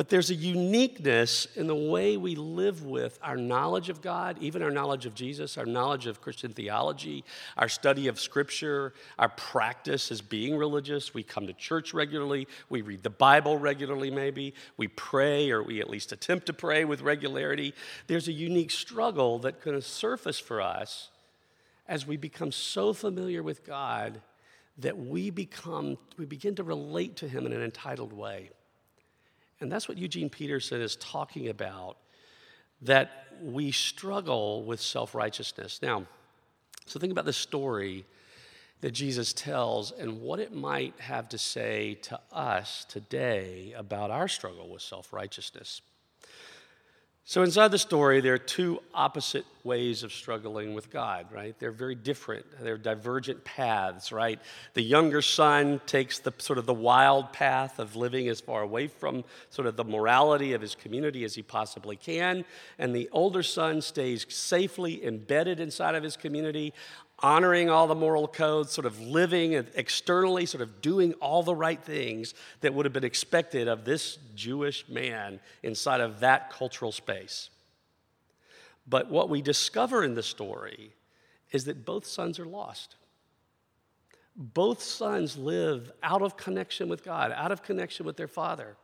But 0.00 0.08
there's 0.08 0.30
a 0.30 0.34
uniqueness 0.34 1.46
in 1.56 1.66
the 1.66 1.74
way 1.74 2.16
we 2.16 2.34
live 2.34 2.86
with 2.86 3.18
our 3.22 3.36
knowledge 3.36 3.90
of 3.90 4.00
God, 4.00 4.38
even 4.40 4.62
our 4.62 4.70
knowledge 4.70 5.04
of 5.04 5.14
Jesus, 5.14 5.58
our 5.58 5.66
knowledge 5.66 6.06
of 6.06 6.22
Christian 6.22 6.54
theology, 6.54 7.22
our 7.58 7.68
study 7.68 8.08
of 8.08 8.18
Scripture, 8.18 8.94
our 9.18 9.28
practice 9.28 10.10
as 10.10 10.22
being 10.22 10.56
religious. 10.56 11.12
We 11.12 11.22
come 11.22 11.46
to 11.48 11.52
church 11.52 11.92
regularly, 11.92 12.48
we 12.70 12.80
read 12.80 13.02
the 13.02 13.10
Bible 13.10 13.58
regularly, 13.58 14.10
maybe, 14.10 14.54
we 14.78 14.88
pray, 14.88 15.50
or 15.50 15.62
we 15.62 15.82
at 15.82 15.90
least 15.90 16.12
attempt 16.12 16.46
to 16.46 16.54
pray 16.54 16.86
with 16.86 17.02
regularity. 17.02 17.74
There's 18.06 18.26
a 18.26 18.32
unique 18.32 18.70
struggle 18.70 19.38
that 19.40 19.60
can 19.60 19.78
surface 19.82 20.38
for 20.38 20.62
us 20.62 21.10
as 21.86 22.06
we 22.06 22.16
become 22.16 22.52
so 22.52 22.94
familiar 22.94 23.42
with 23.42 23.66
God 23.66 24.22
that 24.78 24.96
we 24.96 25.28
become 25.28 25.98
we 26.16 26.24
begin 26.24 26.54
to 26.54 26.62
relate 26.64 27.16
to 27.16 27.28
him 27.28 27.44
in 27.44 27.52
an 27.52 27.60
entitled 27.60 28.14
way 28.14 28.48
and 29.60 29.70
that's 29.70 29.88
what 29.88 29.98
Eugene 29.98 30.30
Peterson 30.30 30.80
is 30.80 30.96
talking 30.96 31.48
about 31.48 31.96
that 32.82 33.26
we 33.42 33.70
struggle 33.70 34.64
with 34.64 34.80
self 34.80 35.14
righteousness. 35.14 35.80
Now, 35.82 36.06
so 36.86 36.98
think 36.98 37.12
about 37.12 37.24
the 37.26 37.32
story 37.32 38.04
that 38.80 38.92
Jesus 38.92 39.32
tells 39.32 39.92
and 39.92 40.22
what 40.22 40.40
it 40.40 40.54
might 40.54 40.98
have 40.98 41.28
to 41.28 41.38
say 41.38 41.94
to 42.02 42.18
us 42.32 42.86
today 42.88 43.74
about 43.76 44.10
our 44.10 44.28
struggle 44.28 44.70
with 44.70 44.82
self 44.82 45.12
righteousness. 45.12 45.82
So, 47.24 47.42
inside 47.42 47.68
the 47.68 47.78
story, 47.78 48.20
there 48.20 48.34
are 48.34 48.38
two 48.38 48.80
opposite 48.94 49.44
ways 49.64 50.02
of 50.02 50.12
struggling 50.12 50.74
with 50.74 50.90
God, 50.90 51.26
right? 51.32 51.58
They're 51.58 51.70
very 51.70 51.94
different. 51.94 52.46
They're 52.60 52.78
divergent 52.78 53.44
paths, 53.44 54.12
right? 54.12 54.40
The 54.74 54.82
younger 54.82 55.22
son 55.22 55.80
takes 55.86 56.18
the 56.18 56.32
sort 56.38 56.58
of 56.58 56.66
the 56.66 56.74
wild 56.74 57.32
path 57.32 57.78
of 57.78 57.96
living 57.96 58.28
as 58.28 58.40
far 58.40 58.62
away 58.62 58.86
from 58.86 59.24
sort 59.50 59.66
of 59.66 59.76
the 59.76 59.84
morality 59.84 60.52
of 60.52 60.60
his 60.60 60.74
community 60.74 61.24
as 61.24 61.34
he 61.34 61.42
possibly 61.42 61.96
can. 61.96 62.44
And 62.78 62.94
the 62.94 63.08
older 63.12 63.42
son 63.42 63.82
stays 63.82 64.26
safely 64.28 65.04
embedded 65.04 65.60
inside 65.60 65.94
of 65.94 66.02
his 66.02 66.16
community, 66.16 66.72
honoring 67.22 67.68
all 67.68 67.86
the 67.86 67.94
moral 67.94 68.26
codes, 68.26 68.72
sort 68.72 68.86
of 68.86 68.98
living 69.00 69.52
externally, 69.52 70.46
sort 70.46 70.62
of 70.62 70.80
doing 70.80 71.12
all 71.14 71.42
the 71.42 71.54
right 71.54 71.82
things 71.82 72.34
that 72.62 72.72
would 72.72 72.86
have 72.86 72.92
been 72.92 73.04
expected 73.04 73.68
of 73.68 73.84
this 73.84 74.18
Jewish 74.34 74.88
man 74.88 75.38
inside 75.62 76.00
of 76.00 76.20
that 76.20 76.50
cultural 76.50 76.92
space. 76.92 77.50
But 78.90 79.08
what 79.08 79.28
we 79.30 79.40
discover 79.40 80.02
in 80.02 80.14
the 80.14 80.22
story 80.22 80.92
is 81.52 81.64
that 81.64 81.84
both 81.84 82.04
sons 82.04 82.38
are 82.40 82.44
lost. 82.44 82.96
Both 84.36 84.82
sons 84.82 85.38
live 85.38 85.92
out 86.02 86.22
of 86.22 86.36
connection 86.36 86.88
with 86.88 87.04
God, 87.04 87.32
out 87.32 87.52
of 87.52 87.62
connection 87.62 88.04
with 88.04 88.16
their 88.16 88.28
father. 88.28 88.76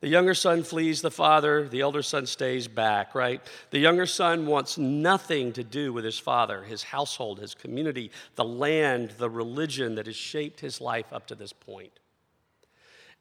The 0.00 0.08
younger 0.08 0.34
son 0.34 0.62
flees 0.62 1.02
the 1.02 1.10
father, 1.10 1.66
the 1.66 1.80
elder 1.80 2.02
son 2.02 2.26
stays 2.26 2.68
back, 2.68 3.14
right? 3.14 3.40
The 3.70 3.78
younger 3.78 4.06
son 4.06 4.46
wants 4.46 4.76
nothing 4.76 5.52
to 5.54 5.64
do 5.64 5.92
with 5.92 6.04
his 6.04 6.18
father, 6.18 6.62
his 6.62 6.82
household, 6.82 7.40
his 7.40 7.54
community, 7.54 8.10
the 8.34 8.44
land, 8.44 9.12
the 9.18 9.30
religion 9.30 9.94
that 9.94 10.06
has 10.06 10.16
shaped 10.16 10.60
his 10.60 10.80
life 10.80 11.12
up 11.12 11.26
to 11.28 11.34
this 11.34 11.52
point. 11.52 11.98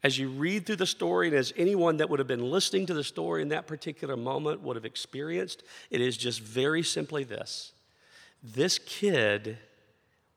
As 0.03 0.17
you 0.17 0.29
read 0.29 0.65
through 0.65 0.77
the 0.77 0.85
story, 0.85 1.27
and 1.27 1.35
as 1.35 1.53
anyone 1.55 1.97
that 1.97 2.09
would 2.09 2.19
have 2.19 2.27
been 2.27 2.51
listening 2.51 2.85
to 2.87 2.93
the 2.93 3.03
story 3.03 3.41
in 3.41 3.49
that 3.49 3.67
particular 3.67 4.17
moment 4.17 4.61
would 4.61 4.75
have 4.75 4.85
experienced, 4.85 5.63
it 5.89 6.01
is 6.01 6.17
just 6.17 6.41
very 6.41 6.83
simply 6.83 7.23
this 7.23 7.71
this 8.43 8.77
kid 8.77 9.57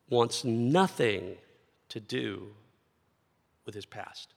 wants 0.08 0.44
nothing 0.44 1.34
to 1.88 1.98
do 1.98 2.46
with 3.64 3.74
his 3.74 3.84
past 3.84 4.32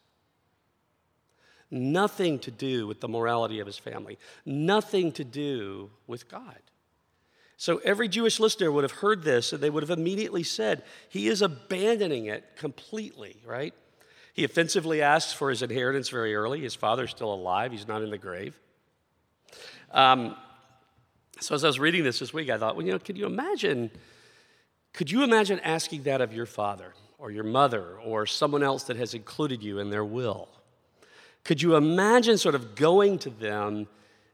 nothing 1.72 2.40
to 2.40 2.52
do 2.52 2.88
with 2.88 3.00
the 3.00 3.08
morality 3.08 3.60
of 3.60 3.68
his 3.68 3.78
family, 3.78 4.18
nothing 4.46 5.12
to 5.14 5.24
do 5.24 5.90
with 6.08 6.30
God. 6.30 6.58
So 7.58 7.78
every 7.80 8.08
Jewish 8.08 8.40
listener 8.40 8.72
would 8.72 8.84
have 8.84 8.92
heard 8.92 9.24
this 9.24 9.52
and 9.52 9.62
they 9.62 9.70
would 9.70 9.84
have 9.84 9.98
immediately 9.98 10.44
said, 10.44 10.84
He 11.10 11.28
is 11.28 11.42
abandoning 11.42 12.28
it 12.28 12.44
completely, 12.56 13.38
right? 13.46 13.74
He 14.34 14.44
offensively 14.44 15.02
asks 15.02 15.34
for 15.34 15.50
his 15.50 15.62
inheritance 15.62 16.10
very 16.10 16.36
early. 16.36 16.62
His 16.62 16.76
father's 16.76 17.12
still 17.12 17.34
alive, 17.34 17.72
he's 17.72 17.88
not 17.88 18.02
in 18.02 18.10
the 18.10 18.18
grave. 18.18 18.60
Um, 19.92 20.36
so 21.40 21.56
as 21.56 21.64
I 21.64 21.68
was 21.68 21.80
reading 21.80 22.04
this 22.04 22.20
this 22.20 22.34
week, 22.34 22.50
I 22.50 22.58
thought, 22.58 22.76
well, 22.76 22.86
you 22.86 22.92
know, 22.92 23.00
could 23.00 23.18
you 23.18 23.26
imagine? 23.26 23.92
Could 24.94 25.10
you 25.10 25.24
imagine 25.24 25.60
asking 25.62 26.04
that 26.04 26.22
of 26.22 26.34
your 26.34 26.46
father 26.46 26.94
or 27.18 27.32
your 27.32 27.44
mother 27.44 27.98
or 28.04 28.26
someone 28.26 28.64
else 28.64 28.84
that 28.84 28.98
has 28.98 29.14
included 29.14 29.64
you 29.64 29.80
in 29.80 29.90
their 29.90 30.04
will? 30.04 30.50
Could 31.44 31.62
you 31.62 31.76
imagine 31.76 32.38
sort 32.38 32.56
of 32.56 32.76
going 32.76 33.20
to 33.20 33.30
them 33.30 33.88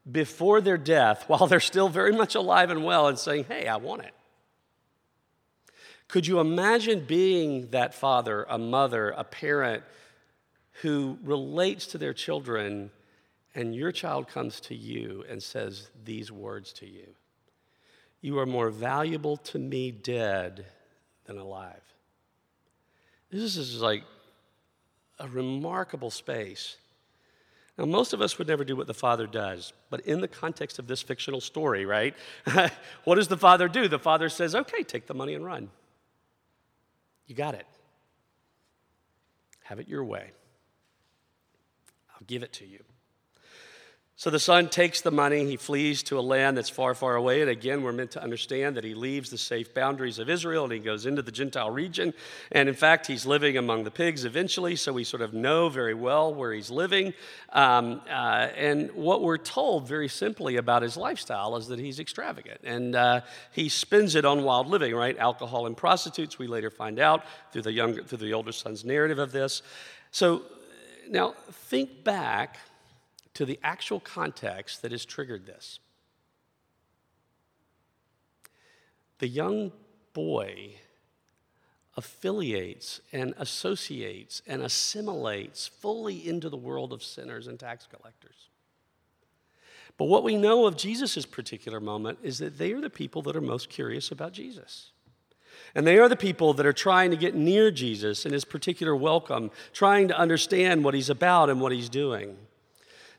before 0.10 0.62
their 0.62 0.78
death 0.78 1.26
while 1.28 1.48
they're 1.48 1.60
still 1.60 1.90
very 1.90 2.12
much 2.12 2.36
alive 2.36 2.70
and 2.70 2.84
well 2.84 3.08
and 3.08 3.20
saying, 3.20 3.46
Hey, 3.46 3.68
I 3.68 3.78
want 3.78 4.04
it? 4.04 4.15
Could 6.08 6.28
you 6.28 6.40
imagine 6.40 7.06
being 7.06 7.70
that 7.72 7.94
father, 7.94 8.46
a 8.50 8.58
mother, 8.58 9.10
a 9.10 9.24
parent 9.24 9.84
who 10.82 11.18
relates 11.24 11.88
to 11.88 11.98
their 11.98 12.14
children 12.14 12.92
and 13.54 13.76
your 13.76 13.92
child 13.92 14.28
comes 14.28 14.60
to 14.62 14.76
you 14.76 15.24
and 15.30 15.42
says 15.42 15.90
these 16.04 16.32
words 16.32 16.74
to 16.74 16.88
you? 16.88 17.08
You 18.22 18.40
are 18.40 18.46
more 18.46 18.70
valuable 18.70 19.38
to 19.38 19.60
me 19.60 19.92
dead 19.92 20.66
than 21.26 21.38
alive. 21.38 21.82
This 23.32 23.58
is 23.58 23.82
like 23.82 24.04
a 25.20 25.28
remarkable 25.28 26.12
space 26.12 26.78
now, 27.78 27.86
most 27.86 28.14
of 28.14 28.22
us 28.22 28.38
would 28.38 28.48
never 28.48 28.64
do 28.64 28.76
what 28.76 28.88
the 28.88 28.94
father 28.94 29.28
does, 29.28 29.74
but 29.90 30.02
in 30.02 30.22
the 30.22 30.28
context 30.28 30.80
of 30.80 30.88
this 30.88 31.02
fictional 31.02 31.42
story, 31.42 31.86
right? 31.86 32.16
what 33.04 33.16
does 33.16 33.28
the 33.28 33.38
father 33.38 33.68
do? 33.68 33.88
The 33.88 34.00
father 34.00 34.30
says, 34.30 34.56
okay, 34.56 34.84
take 34.84 35.08
the 35.08 35.14
money 35.14 35.34
and 35.34 35.44
run. 35.44 35.70
You 37.28 37.36
got 37.36 37.56
it. 37.56 37.66
Have 39.64 39.80
it 39.80 39.88
your 39.88 40.04
way. 40.04 40.32
I'll 42.14 42.26
give 42.28 42.44
it 42.44 42.54
to 42.54 42.66
you. 42.68 42.84
So 44.18 44.30
the 44.30 44.40
son 44.40 44.70
takes 44.70 45.02
the 45.02 45.12
money, 45.12 45.44
he 45.44 45.58
flees 45.58 46.02
to 46.04 46.18
a 46.18 46.22
land 46.22 46.56
that's 46.56 46.70
far, 46.70 46.96
far 46.96 47.18
away. 47.18 47.42
And 47.42 47.50
again, 47.50 47.84
we're 47.84 47.92
meant 47.92 48.12
to 48.12 48.24
understand 48.24 48.78
that 48.78 48.86
he 48.86 48.94
leaves 48.94 49.30
the 49.30 49.38
safe 49.38 49.74
boundaries 49.74 50.20
of 50.20 50.30
Israel 50.30 50.64
and 50.64 50.72
he 50.72 50.80
goes 50.80 51.06
into 51.06 51.22
the 51.22 51.34
Gentile 51.34 51.70
region. 51.70 52.14
And 52.50 52.70
in 52.70 52.76
fact, 52.76 53.08
he's 53.08 53.26
living 53.26 53.58
among 53.58 53.84
the 53.84 53.92
pigs 53.92 54.24
eventually, 54.24 54.78
so 54.78 54.94
we 54.94 55.04
sort 55.04 55.22
of 55.22 55.34
know 55.34 55.68
very 55.68 55.94
well 55.94 56.34
where 56.34 56.54
he's 56.54 56.72
living. 56.72 57.14
Um, 57.52 58.02
uh, 58.10 58.48
and 58.56 58.90
what 58.94 59.22
we're 59.22 59.38
told 59.38 59.86
very 59.86 60.08
simply 60.08 60.56
about 60.56 60.82
his 60.82 60.96
lifestyle 60.96 61.58
is 61.58 61.68
that 61.68 61.80
he's 61.80 62.00
extravagant 62.00 62.62
and 62.64 62.96
uh, 62.96 63.22
he 63.52 63.68
spends 63.68 64.16
it 64.16 64.24
on 64.24 64.44
wild 64.44 64.68
living, 64.68 64.96
right? 64.96 65.18
Alcohol 65.18 65.66
and 65.68 65.76
prostitutes, 65.76 66.40
we 66.40 66.48
later 66.48 66.72
find 66.72 67.00
out 67.00 67.26
through 67.52 67.64
the, 67.64 67.74
younger, 67.74 68.02
through 68.02 68.20
the 68.20 68.34
older 68.34 68.54
son's 68.54 68.86
narrative 68.86 69.20
of 69.20 69.34
this. 69.34 69.62
So 70.12 70.44
now 71.10 71.36
think 71.52 72.06
back 72.06 72.60
to 73.36 73.46
the 73.46 73.60
actual 73.64 74.00
context 74.00 74.82
that 74.82 74.92
has 74.92 75.06
triggered 75.06 75.46
this. 75.46 75.80
The 79.20 79.28
young 79.28 79.72
boy 80.14 80.76
affiliates 81.98 83.00
and 83.14 83.34
associates 83.38 84.42
and 84.48 84.62
assimilates 84.62 85.68
fully 85.68 86.28
into 86.28 86.50
the 86.50 86.58
world 86.58 86.92
of 86.92 87.04
sinners 87.04 87.48
and 87.48 87.60
tax 87.60 87.88
collectors. 87.88 88.50
But 89.98 90.06
what 90.06 90.24
we 90.24 90.36
know 90.36 90.66
of 90.66 90.76
Jesus' 90.76 91.26
particular 91.26 91.80
moment 91.80 92.20
is 92.22 92.40
that 92.40 92.58
they 92.58 92.74
are 92.74 92.82
the 92.82 92.90
people 92.90 93.22
that 93.24 93.36
are 93.36 93.42
most 93.42 93.70
curious 93.70 94.12
about 94.12 94.34
Jesus. 94.34 94.92
And 95.74 95.88
they 95.88 95.98
are 95.98 96.10
the 96.10 96.18
people 96.18 96.54
that 96.56 96.66
are 96.66 96.74
trying 96.74 97.12
to 97.12 97.18
get 97.18 97.34
near 97.34 97.72
Jesus 97.72 98.26
and 98.26 98.34
his 98.34 98.44
particular 98.44 98.96
welcome, 98.96 99.52
trying 99.72 100.10
to 100.10 100.18
understand 100.18 100.84
what 100.84 100.94
he's 100.94 101.10
about 101.10 101.50
and 101.50 101.62
what 101.62 101.72
he's 101.72 101.90
doing. 101.90 102.36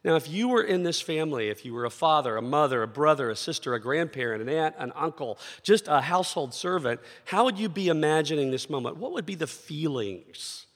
Now, 0.06 0.14
if 0.14 0.30
you 0.30 0.46
were 0.46 0.62
in 0.62 0.84
this 0.84 1.00
family, 1.00 1.48
if 1.48 1.64
you 1.64 1.74
were 1.74 1.84
a 1.84 1.90
father, 1.90 2.36
a 2.36 2.42
mother, 2.42 2.80
a 2.84 2.86
brother, 2.86 3.28
a 3.28 3.34
sister, 3.34 3.74
a 3.74 3.80
grandparent, 3.80 4.40
an 4.40 4.48
aunt, 4.48 4.76
an 4.78 4.92
uncle, 4.94 5.36
just 5.64 5.88
a 5.88 6.00
household 6.00 6.54
servant, 6.54 7.00
how 7.24 7.44
would 7.44 7.58
you 7.58 7.68
be 7.68 7.88
imagining 7.88 8.52
this 8.52 8.70
moment? 8.70 8.98
What 8.98 9.10
would 9.14 9.26
be 9.26 9.34
the 9.34 9.48
feelings 9.48 10.66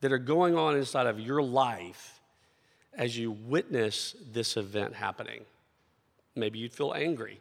that 0.00 0.12
are 0.12 0.18
going 0.18 0.56
on 0.56 0.76
inside 0.76 1.08
of 1.08 1.18
your 1.18 1.42
life 1.42 2.20
as 2.94 3.18
you 3.18 3.32
witness 3.32 4.14
this 4.30 4.56
event 4.56 4.94
happening? 4.94 5.40
Maybe 6.36 6.60
you'd 6.60 6.72
feel 6.72 6.94
angry 6.94 7.40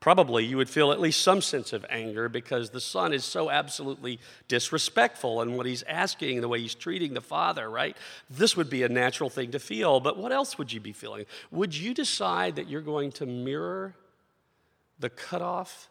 probably 0.00 0.44
you 0.44 0.56
would 0.56 0.70
feel 0.70 0.92
at 0.92 1.00
least 1.00 1.22
some 1.22 1.40
sense 1.40 1.72
of 1.72 1.84
anger 1.90 2.28
because 2.28 2.70
the 2.70 2.80
son 2.80 3.12
is 3.12 3.24
so 3.24 3.50
absolutely 3.50 4.20
disrespectful 4.46 5.42
in 5.42 5.56
what 5.56 5.66
he's 5.66 5.82
asking, 5.84 6.40
the 6.40 6.48
way 6.48 6.60
he's 6.60 6.74
treating 6.74 7.14
the 7.14 7.20
father, 7.20 7.68
right? 7.68 7.96
This 8.30 8.56
would 8.56 8.70
be 8.70 8.84
a 8.84 8.88
natural 8.88 9.28
thing 9.28 9.50
to 9.52 9.58
feel, 9.58 9.98
but 9.98 10.16
what 10.16 10.30
else 10.32 10.56
would 10.56 10.72
you 10.72 10.80
be 10.80 10.92
feeling? 10.92 11.26
Would 11.50 11.76
you 11.76 11.94
decide 11.94 12.56
that 12.56 12.68
you're 12.68 12.80
going 12.80 13.12
to 13.12 13.26
mirror 13.26 13.94
the 15.00 15.10
cutoff 15.10 15.88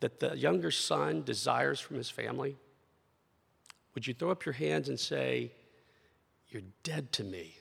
that 0.00 0.20
the 0.20 0.36
younger 0.36 0.70
son 0.70 1.22
desires 1.22 1.80
from 1.80 1.96
his 1.96 2.08
family? 2.08 2.56
Would 3.94 4.06
you 4.06 4.14
throw 4.14 4.30
up 4.30 4.46
your 4.46 4.52
hands 4.54 4.88
and 4.88 4.98
say, 4.98 5.52
You're 6.48 6.62
dead 6.84 7.12
to 7.12 7.24
me? 7.24 7.54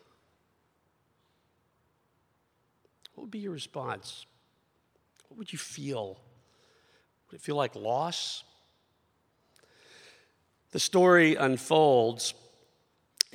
What 3.16 3.24
would 3.24 3.32
be 3.32 3.40
your 3.40 3.54
response? 3.54 4.26
What 5.28 5.38
would 5.38 5.54
you 5.54 5.60
feel? 5.60 6.18
Would 7.30 7.40
it 7.40 7.42
feel 7.42 7.56
like 7.56 7.76
loss? 7.76 8.44
The 10.72 10.80
story 10.80 11.36
unfolds, 11.36 12.34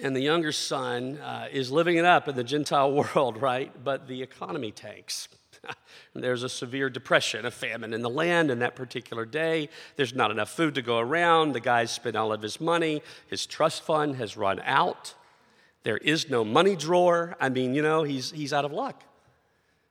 and 0.01 0.15
the 0.15 0.21
younger 0.21 0.53
son 0.53 1.19
uh, 1.19 1.49
is 1.51 1.71
living 1.71 1.97
it 1.97 2.05
up 2.05 2.29
in 2.29 2.37
the 2.37 2.45
Gentile 2.45 2.93
world, 3.15 3.41
right? 3.41 3.73
But 3.83 4.07
the 4.07 4.23
economy 4.23 4.71
tanks. 4.71 5.29
There's 6.15 6.43
a 6.43 6.49
severe 6.49 6.91
depression, 6.91 7.47
a 7.47 7.51
famine 7.51 7.95
in 7.95 8.03
the 8.03 8.11
land 8.11 8.51
in 8.51 8.59
that 8.61 8.75
particular 8.75 9.25
day. 9.25 9.69
There's 9.97 10.15
not 10.15 10.31
enough 10.31 10.51
food 10.51 10.75
to 10.75 10.83
go 10.83 10.99
around. 10.99 11.53
The 11.53 11.61
guy's 11.61 11.91
spent 11.91 12.17
all 12.17 12.33
of 12.33 12.43
his 12.43 12.61
money. 12.61 13.03
His 13.29 13.47
trust 13.47 13.83
fund 13.83 14.17
has 14.17 14.37
run 14.37 14.61
out. 14.65 15.15
There 15.85 15.99
is 15.99 16.31
no 16.31 16.45
money 16.45 16.77
drawer. 16.77 17.37
I 17.41 17.49
mean, 17.49 17.75
you 17.75 17.83
know, 17.83 18.03
he's, 18.03 18.31
he's 18.31 18.53
out 18.53 18.65
of 18.65 18.73
luck. 18.73 19.03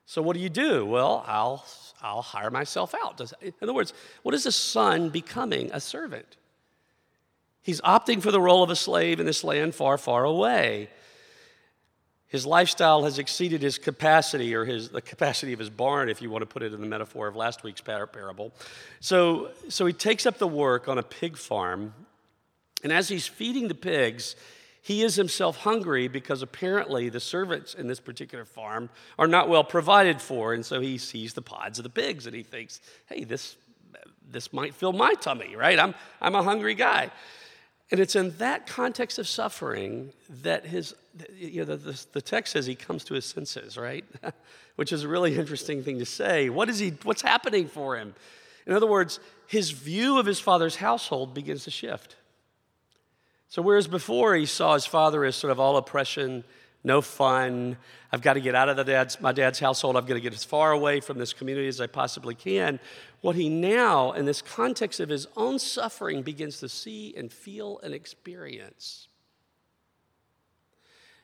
So 0.06 0.22
what 0.22 0.34
do 0.34 0.42
you 0.42 0.48
do? 0.48 0.84
Well, 0.84 1.24
I'll 1.26 1.64
I'll 2.02 2.22
hire 2.22 2.50
myself 2.50 2.94
out. 3.04 3.20
In 3.40 3.52
other 3.62 3.72
words, 3.72 3.94
what 4.22 4.34
is 4.34 4.44
a 4.44 4.52
son 4.52 5.08
becoming? 5.08 5.70
A 5.72 5.80
servant. 5.80 6.36
He's 7.62 7.80
opting 7.82 8.20
for 8.20 8.32
the 8.32 8.40
role 8.40 8.62
of 8.62 8.70
a 8.70 8.76
slave 8.76 9.20
in 9.20 9.26
this 9.26 9.44
land 9.44 9.74
far, 9.74 9.96
far 9.96 10.24
away. 10.24 10.88
His 12.26 12.44
lifestyle 12.46 13.04
has 13.04 13.18
exceeded 13.18 13.60
his 13.60 13.76
capacity, 13.76 14.54
or 14.54 14.64
his, 14.64 14.88
the 14.88 15.02
capacity 15.02 15.52
of 15.52 15.58
his 15.58 15.68
barn, 15.68 16.08
if 16.08 16.22
you 16.22 16.30
want 16.30 16.42
to 16.42 16.46
put 16.46 16.62
it 16.62 16.72
in 16.72 16.80
the 16.80 16.86
metaphor 16.86 17.28
of 17.28 17.36
last 17.36 17.62
week's 17.62 17.82
parable. 17.82 18.52
So, 19.00 19.50
so 19.68 19.84
he 19.84 19.92
takes 19.92 20.24
up 20.24 20.38
the 20.38 20.48
work 20.48 20.88
on 20.88 20.96
a 20.96 21.02
pig 21.02 21.36
farm, 21.36 21.92
and 22.82 22.90
as 22.90 23.08
he's 23.08 23.26
feeding 23.26 23.68
the 23.68 23.74
pigs, 23.74 24.34
he 24.84 25.02
is 25.02 25.14
himself 25.14 25.58
hungry 25.58 26.08
because 26.08 26.42
apparently 26.42 27.08
the 27.08 27.20
servants 27.20 27.72
in 27.72 27.86
this 27.86 28.00
particular 28.00 28.44
farm 28.44 28.90
are 29.16 29.28
not 29.28 29.48
well 29.48 29.62
provided 29.62 30.20
for. 30.20 30.54
And 30.54 30.66
so 30.66 30.80
he 30.80 30.98
sees 30.98 31.34
the 31.34 31.42
pods 31.42 31.78
of 31.78 31.84
the 31.84 31.88
pigs 31.88 32.26
and 32.26 32.34
he 32.34 32.42
thinks, 32.42 32.80
hey, 33.06 33.22
this, 33.22 33.56
this 34.28 34.52
might 34.52 34.74
fill 34.74 34.92
my 34.92 35.14
tummy, 35.14 35.54
right? 35.54 35.78
I'm, 35.78 35.94
I'm 36.20 36.34
a 36.34 36.42
hungry 36.42 36.74
guy. 36.74 37.12
And 37.92 38.00
it's 38.00 38.16
in 38.16 38.36
that 38.38 38.66
context 38.66 39.20
of 39.20 39.28
suffering 39.28 40.12
that 40.42 40.66
his, 40.66 40.96
you 41.36 41.64
know, 41.64 41.76
the, 41.76 42.04
the, 42.12 42.22
text 42.22 42.54
says 42.54 42.66
he 42.66 42.74
comes 42.74 43.04
to 43.04 43.14
his 43.14 43.24
senses, 43.24 43.76
right? 43.76 44.04
Which 44.76 44.92
is 44.92 45.04
a 45.04 45.08
really 45.08 45.36
interesting 45.38 45.84
thing 45.84 46.00
to 46.00 46.06
say. 46.06 46.48
What 46.48 46.68
is 46.68 46.80
he, 46.80 46.94
what's 47.04 47.22
happening 47.22 47.68
for 47.68 47.96
him? 47.96 48.16
In 48.66 48.72
other 48.72 48.86
words, 48.88 49.20
his 49.46 49.70
view 49.70 50.18
of 50.18 50.26
his 50.26 50.40
father's 50.40 50.76
household 50.76 51.34
begins 51.34 51.64
to 51.64 51.70
shift. 51.70 52.16
So, 53.52 53.60
whereas 53.60 53.86
before 53.86 54.34
he 54.34 54.46
saw 54.46 54.72
his 54.72 54.86
father 54.86 55.26
as 55.26 55.36
sort 55.36 55.50
of 55.50 55.60
all 55.60 55.76
oppression, 55.76 56.42
no 56.82 57.02
fun, 57.02 57.76
I've 58.10 58.22
got 58.22 58.32
to 58.32 58.40
get 58.40 58.54
out 58.54 58.70
of 58.70 58.78
the 58.78 58.82
dad's, 58.82 59.20
my 59.20 59.32
dad's 59.32 59.58
household, 59.58 59.94
I've 59.94 60.06
got 60.06 60.14
to 60.14 60.22
get 60.22 60.32
as 60.32 60.42
far 60.42 60.72
away 60.72 61.00
from 61.00 61.18
this 61.18 61.34
community 61.34 61.68
as 61.68 61.78
I 61.78 61.86
possibly 61.86 62.34
can, 62.34 62.80
what 63.20 63.36
he 63.36 63.50
now, 63.50 64.12
in 64.12 64.24
this 64.24 64.40
context 64.40 65.00
of 65.00 65.10
his 65.10 65.26
own 65.36 65.58
suffering, 65.58 66.22
begins 66.22 66.60
to 66.60 66.68
see 66.70 67.12
and 67.14 67.30
feel 67.30 67.78
and 67.82 67.92
experience 67.92 69.08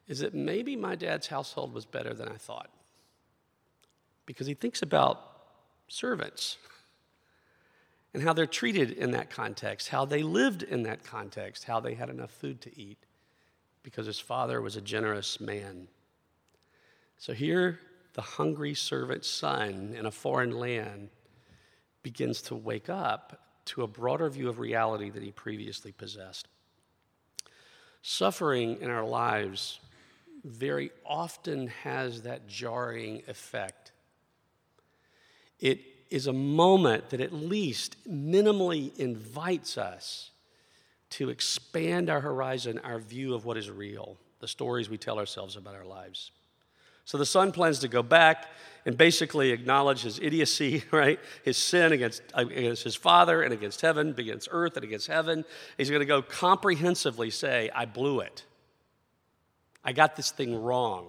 is 0.07 0.19
that 0.19 0.35
maybe 0.35 0.77
my 0.77 0.97
dad's 0.97 1.29
household 1.29 1.73
was 1.73 1.87
better 1.87 2.13
than 2.13 2.29
I 2.29 2.37
thought. 2.37 2.69
Because 4.27 4.47
he 4.47 4.53
thinks 4.53 4.83
about 4.83 5.19
servants 5.89 6.59
and 8.15 8.23
how 8.23 8.33
they're 8.33 8.47
treated 8.47 8.91
in 8.91 9.11
that 9.13 9.31
context, 9.31 9.89
how 9.89 10.05
they 10.05 10.23
lived 10.23 10.63
in 10.63 10.85
that 10.85 11.05
context, 11.05 11.65
how 11.65 11.81
they 11.81 11.95
had 11.95 12.09
enough 12.09 12.31
food 12.31 12.61
to 12.63 12.79
eat, 12.81 12.99
because 13.83 14.07
his 14.07 14.21
father 14.21 14.61
was 14.61 14.77
a 14.77 14.81
generous 14.81 15.41
man. 15.41 15.89
So 17.19 17.33
here, 17.33 17.81
the 18.15 18.23
hungry 18.23 18.75
servant 18.75 19.25
son 19.25 19.95
in 19.97 20.07
a 20.07 20.11
foreign 20.11 20.59
land 20.59 21.11
begins 22.03 22.43
to 22.43 22.55
wake 22.55 22.89
up 22.89 23.41
to 23.67 23.83
a 23.83 23.87
broader 23.87 24.29
view 24.31 24.49
of 24.49 24.59
reality 24.59 25.11
than 25.11 25.23
he 25.23 25.31
previously 25.31 25.93
possessed. 25.93 26.49
Suffering 28.01 28.79
in 28.81 28.91
our 28.91 29.05
lives 29.05 29.81
very 30.45 30.91
often 31.05 31.69
has 31.69 32.23
that 32.23 32.49
jarring 32.49 33.23
effect. 33.29 33.93
It 35.61 35.81
is 36.11 36.27
a 36.27 36.33
moment 36.33 37.11
that 37.11 37.21
at 37.21 37.33
least 37.33 37.97
minimally 38.09 38.97
invites 38.99 39.77
us 39.77 40.31
to 41.11 41.31
expand 41.31 42.11
our 42.11 42.21
horizon, 42.21 42.81
our 42.85 42.99
view 42.99 43.35
of 43.35 43.45
what 43.45 43.57
is 43.57 43.71
real, 43.71 44.17
the 44.41 44.49
stories 44.49 44.89
we 44.89 44.99
tell 44.99 45.19
ourselves 45.19 45.57
about 45.57 45.75
our 45.75 45.85
lives. 45.85 46.31
So 47.05 47.17
the 47.17 47.27
son 47.27 47.53
plans 47.53 47.79
to 47.79 47.89
go 47.89 48.03
back 48.03 48.49
and 48.85 48.97
basically 48.97 49.53
acknowledge 49.53 50.03
his 50.03 50.19
idiocy, 50.19 50.85
right? 50.91 51.19
His 51.43 51.57
sin 51.57 51.93
against, 51.93 52.23
against 52.35 52.85
his 52.85 52.95
father 52.95 53.43
and 53.43 53.53
against 53.53 53.81
heaven, 53.81 54.15
against 54.19 54.49
earth 54.51 54.77
and 54.77 54.85
against 54.85 55.07
heaven. 55.07 55.45
He's 55.79 55.89
going 55.89 56.01
to 56.01 56.07
go 56.07 56.21
comprehensively 56.21 57.31
say, 57.31 57.71
I 57.75 57.87
blew 57.87 58.21
it. 58.21 58.45
I 59.83 59.93
got 59.93 60.17
this 60.17 60.31
thing 60.31 60.55
wrong. 60.63 61.07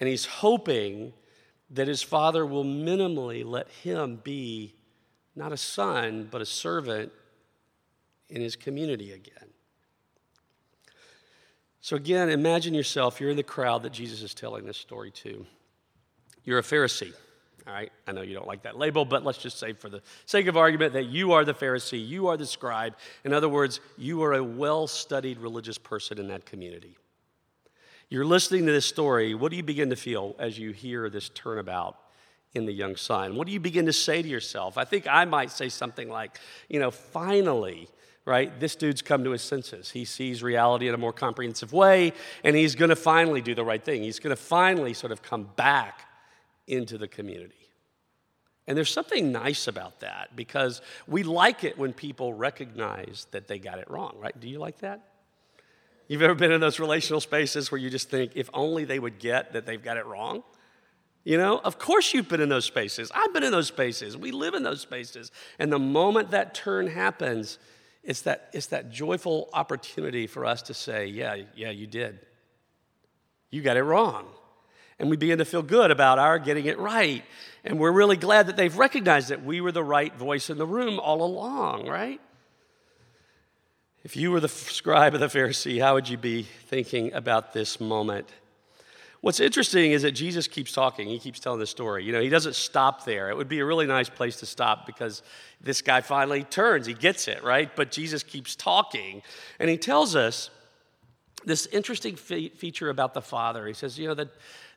And 0.00 0.08
he's 0.08 0.24
hoping 0.24 1.12
that 1.70 1.88
his 1.88 2.02
father 2.02 2.46
will 2.46 2.64
minimally 2.64 3.44
let 3.44 3.68
him 3.68 4.20
be 4.22 4.74
not 5.34 5.52
a 5.52 5.56
son, 5.56 6.28
but 6.30 6.40
a 6.40 6.46
servant 6.46 7.12
in 8.28 8.40
his 8.40 8.56
community 8.56 9.12
again. 9.12 9.50
So, 11.80 11.94
again, 11.94 12.30
imagine 12.30 12.74
yourself, 12.74 13.20
you're 13.20 13.30
in 13.30 13.36
the 13.36 13.44
crowd 13.44 13.84
that 13.84 13.92
Jesus 13.92 14.22
is 14.22 14.34
telling 14.34 14.66
this 14.66 14.76
story 14.76 15.10
to. 15.12 15.46
You're 16.42 16.58
a 16.58 16.62
Pharisee, 16.62 17.12
all 17.66 17.72
right? 17.72 17.92
I 18.08 18.12
know 18.12 18.22
you 18.22 18.34
don't 18.34 18.46
like 18.46 18.62
that 18.62 18.76
label, 18.76 19.04
but 19.04 19.24
let's 19.24 19.38
just 19.38 19.58
say, 19.58 19.72
for 19.72 19.88
the 19.88 20.02
sake 20.24 20.46
of 20.48 20.56
argument, 20.56 20.94
that 20.94 21.06
you 21.06 21.32
are 21.32 21.44
the 21.44 21.54
Pharisee, 21.54 22.04
you 22.04 22.26
are 22.28 22.36
the 22.36 22.46
scribe. 22.46 22.96
In 23.24 23.32
other 23.32 23.48
words, 23.48 23.80
you 23.96 24.22
are 24.24 24.32
a 24.34 24.42
well 24.42 24.86
studied 24.86 25.38
religious 25.38 25.78
person 25.78 26.18
in 26.18 26.28
that 26.28 26.44
community. 26.44 26.96
You're 28.08 28.24
listening 28.24 28.66
to 28.66 28.72
this 28.72 28.86
story. 28.86 29.34
What 29.34 29.50
do 29.50 29.56
you 29.56 29.64
begin 29.64 29.90
to 29.90 29.96
feel 29.96 30.36
as 30.38 30.58
you 30.58 30.70
hear 30.70 31.10
this 31.10 31.28
turnabout 31.28 31.96
in 32.54 32.64
the 32.64 32.72
young 32.72 32.94
son? 32.94 33.34
What 33.34 33.46
do 33.46 33.52
you 33.52 33.58
begin 33.58 33.86
to 33.86 33.92
say 33.92 34.22
to 34.22 34.28
yourself? 34.28 34.78
I 34.78 34.84
think 34.84 35.06
I 35.08 35.24
might 35.24 35.50
say 35.50 35.68
something 35.68 36.08
like, 36.08 36.38
you 36.68 36.78
know, 36.78 36.92
finally, 36.92 37.88
right? 38.24 38.58
This 38.60 38.76
dude's 38.76 39.02
come 39.02 39.24
to 39.24 39.32
his 39.32 39.42
senses. 39.42 39.90
He 39.90 40.04
sees 40.04 40.40
reality 40.40 40.86
in 40.86 40.94
a 40.94 40.98
more 40.98 41.12
comprehensive 41.12 41.72
way, 41.72 42.12
and 42.44 42.54
he's 42.54 42.76
going 42.76 42.90
to 42.90 42.96
finally 42.96 43.40
do 43.40 43.56
the 43.56 43.64
right 43.64 43.82
thing. 43.82 44.04
He's 44.04 44.20
going 44.20 44.34
to 44.34 44.40
finally 44.40 44.94
sort 44.94 45.10
of 45.10 45.22
come 45.22 45.48
back 45.56 46.02
into 46.68 46.98
the 46.98 47.08
community. 47.08 47.54
And 48.68 48.76
there's 48.76 48.92
something 48.92 49.32
nice 49.32 49.66
about 49.66 50.00
that 50.00 50.34
because 50.34 50.80
we 51.08 51.24
like 51.24 51.64
it 51.64 51.76
when 51.76 51.92
people 51.92 52.34
recognize 52.34 53.26
that 53.32 53.48
they 53.48 53.58
got 53.58 53.78
it 53.78 53.90
wrong, 53.90 54.16
right? 54.18 54.38
Do 54.38 54.48
you 54.48 54.58
like 54.58 54.78
that? 54.78 55.02
You've 56.08 56.22
ever 56.22 56.34
been 56.34 56.52
in 56.52 56.60
those 56.60 56.78
relational 56.78 57.20
spaces 57.20 57.70
where 57.70 57.80
you 57.80 57.90
just 57.90 58.10
think, 58.10 58.32
if 58.34 58.48
only 58.54 58.84
they 58.84 58.98
would 58.98 59.18
get 59.18 59.52
that 59.54 59.66
they've 59.66 59.82
got 59.82 59.96
it 59.96 60.06
wrong? 60.06 60.42
You 61.24 61.36
know, 61.36 61.58
of 61.58 61.78
course 61.78 62.14
you've 62.14 62.28
been 62.28 62.40
in 62.40 62.48
those 62.48 62.64
spaces. 62.64 63.10
I've 63.12 63.32
been 63.32 63.42
in 63.42 63.50
those 63.50 63.66
spaces. 63.66 64.16
We 64.16 64.30
live 64.30 64.54
in 64.54 64.62
those 64.62 64.80
spaces. 64.80 65.32
And 65.58 65.72
the 65.72 65.78
moment 65.78 66.30
that 66.30 66.54
turn 66.54 66.86
happens, 66.86 67.58
it's 68.04 68.22
that, 68.22 68.50
it's 68.52 68.66
that 68.66 68.92
joyful 68.92 69.48
opportunity 69.52 70.28
for 70.28 70.46
us 70.46 70.62
to 70.62 70.74
say, 70.74 71.06
yeah, 71.06 71.38
yeah, 71.56 71.70
you 71.70 71.88
did. 71.88 72.20
You 73.50 73.62
got 73.62 73.76
it 73.76 73.82
wrong. 73.82 74.26
And 75.00 75.10
we 75.10 75.16
begin 75.16 75.38
to 75.38 75.44
feel 75.44 75.62
good 75.62 75.90
about 75.90 76.20
our 76.20 76.38
getting 76.38 76.66
it 76.66 76.78
right. 76.78 77.24
And 77.64 77.80
we're 77.80 77.90
really 77.90 78.16
glad 78.16 78.46
that 78.46 78.56
they've 78.56 78.76
recognized 78.76 79.30
that 79.30 79.44
we 79.44 79.60
were 79.60 79.72
the 79.72 79.82
right 79.82 80.16
voice 80.16 80.48
in 80.48 80.58
the 80.58 80.66
room 80.66 81.00
all 81.00 81.24
along, 81.24 81.88
right? 81.88 82.20
If 84.06 84.14
you 84.14 84.30
were 84.30 84.38
the 84.38 84.46
scribe 84.46 85.14
of 85.14 85.20
the 85.20 85.26
Pharisee, 85.26 85.82
how 85.82 85.94
would 85.94 86.08
you 86.08 86.16
be 86.16 86.44
thinking 86.44 87.12
about 87.12 87.52
this 87.52 87.80
moment? 87.80 88.28
What's 89.20 89.40
interesting 89.40 89.90
is 89.90 90.02
that 90.02 90.12
Jesus 90.12 90.46
keeps 90.46 90.70
talking. 90.70 91.08
He 91.08 91.18
keeps 91.18 91.40
telling 91.40 91.58
the 91.58 91.66
story. 91.66 92.04
You 92.04 92.12
know, 92.12 92.20
he 92.20 92.28
doesn't 92.28 92.54
stop 92.54 93.04
there. 93.04 93.30
It 93.30 93.36
would 93.36 93.48
be 93.48 93.58
a 93.58 93.64
really 93.64 93.84
nice 93.84 94.08
place 94.08 94.36
to 94.36 94.46
stop 94.46 94.86
because 94.86 95.24
this 95.60 95.82
guy 95.82 96.02
finally 96.02 96.44
turns. 96.44 96.86
He 96.86 96.94
gets 96.94 97.26
it, 97.26 97.42
right? 97.42 97.68
But 97.74 97.90
Jesus 97.90 98.22
keeps 98.22 98.54
talking. 98.54 99.22
And 99.58 99.68
he 99.68 99.76
tells 99.76 100.14
us 100.14 100.50
this 101.44 101.66
interesting 101.66 102.14
fe- 102.14 102.50
feature 102.50 102.90
about 102.90 103.12
the 103.12 103.22
Father. 103.22 103.66
He 103.66 103.74
says, 103.74 103.98
you 103.98 104.06
know, 104.06 104.14
that 104.14 104.28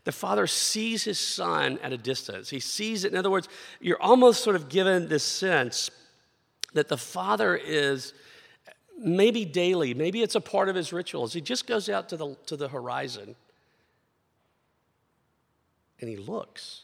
the 0.05 0.11
Father 0.11 0.47
sees 0.47 1.03
his 1.03 1.19
Son 1.19 1.77
at 1.83 1.93
a 1.93 1.99
distance. 1.99 2.49
He 2.49 2.59
sees 2.59 3.03
it. 3.03 3.11
In 3.11 3.17
other 3.19 3.29
words, 3.29 3.47
you're 3.79 4.01
almost 4.01 4.43
sort 4.43 4.55
of 4.55 4.69
given 4.69 5.07
this 5.07 5.23
sense 5.23 5.91
that 6.73 6.87
the 6.87 6.97
Father 6.97 7.55
is 7.55 8.13
maybe 8.99 9.45
daily, 9.45 9.93
maybe 9.93 10.21
it's 10.21 10.35
a 10.35 10.41
part 10.41 10.69
of 10.69 10.75
his 10.75 10.91
rituals. 10.93 11.33
He 11.33 11.41
just 11.41 11.65
goes 11.67 11.89
out 11.89 12.09
to 12.09 12.17
the, 12.17 12.35
to 12.47 12.55
the 12.55 12.67
horizon 12.67 13.35
and 15.99 16.09
he 16.09 16.17
looks. 16.17 16.83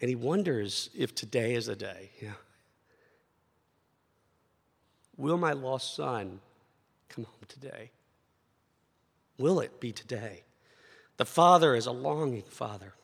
And 0.00 0.08
he 0.08 0.16
wonders 0.16 0.90
if 0.96 1.14
today 1.14 1.54
is 1.54 1.68
a 1.68 1.76
day. 1.76 2.10
Yeah. 2.20 2.32
Will 5.16 5.36
my 5.36 5.52
lost 5.52 5.94
son 5.94 6.40
come 7.08 7.24
home 7.24 7.44
today? 7.46 7.90
Will 9.38 9.60
it 9.60 9.80
be 9.80 9.92
today? 9.92 10.42
The 11.18 11.24
father 11.24 11.74
is 11.74 11.86
a 11.86 11.92
longing 11.92 12.42
father. 12.42 12.94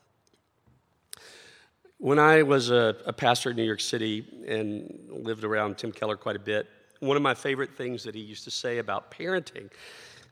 When 1.97 2.19
I 2.19 2.43
was 2.43 2.69
a, 2.69 2.95
a, 3.05 3.13
pastor 3.13 3.51
in 3.51 3.57
New 3.57 3.63
York 3.63 3.81
City 3.81 4.25
and 4.47 5.09
lived 5.09 5.43
around 5.43 5.77
Tim 5.77 5.91
Keller 5.91 6.15
quite 6.15 6.37
a 6.37 6.39
bit, 6.39 6.67
one 6.99 7.15
of 7.15 7.23
my 7.23 7.33
favorite 7.33 7.75
things 7.75 8.03
that 8.03 8.15
he 8.15 8.21
used 8.21 8.43
to 8.43 8.51
say 8.51 8.77
about 8.77 9.11
parenting 9.11 9.69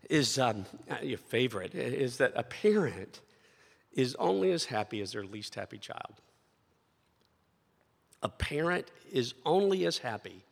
is 0.09 0.37
um, 0.37 0.65
your 1.01 1.17
favorite 1.17 1.75
is 1.75 2.17
that 2.17 2.33
a 2.35 2.43
parent 2.43 3.21
is 3.93 4.15
only 4.19 4.51
as 4.51 4.65
happy 4.65 5.01
as 5.01 5.11
their 5.11 5.23
least 5.23 5.55
happy 5.55 5.77
child. 5.77 6.21
A 8.23 8.29
parent 8.29 8.89
is 9.11 9.33
only 9.45 9.85
as 9.85 9.99
happy 9.99 10.43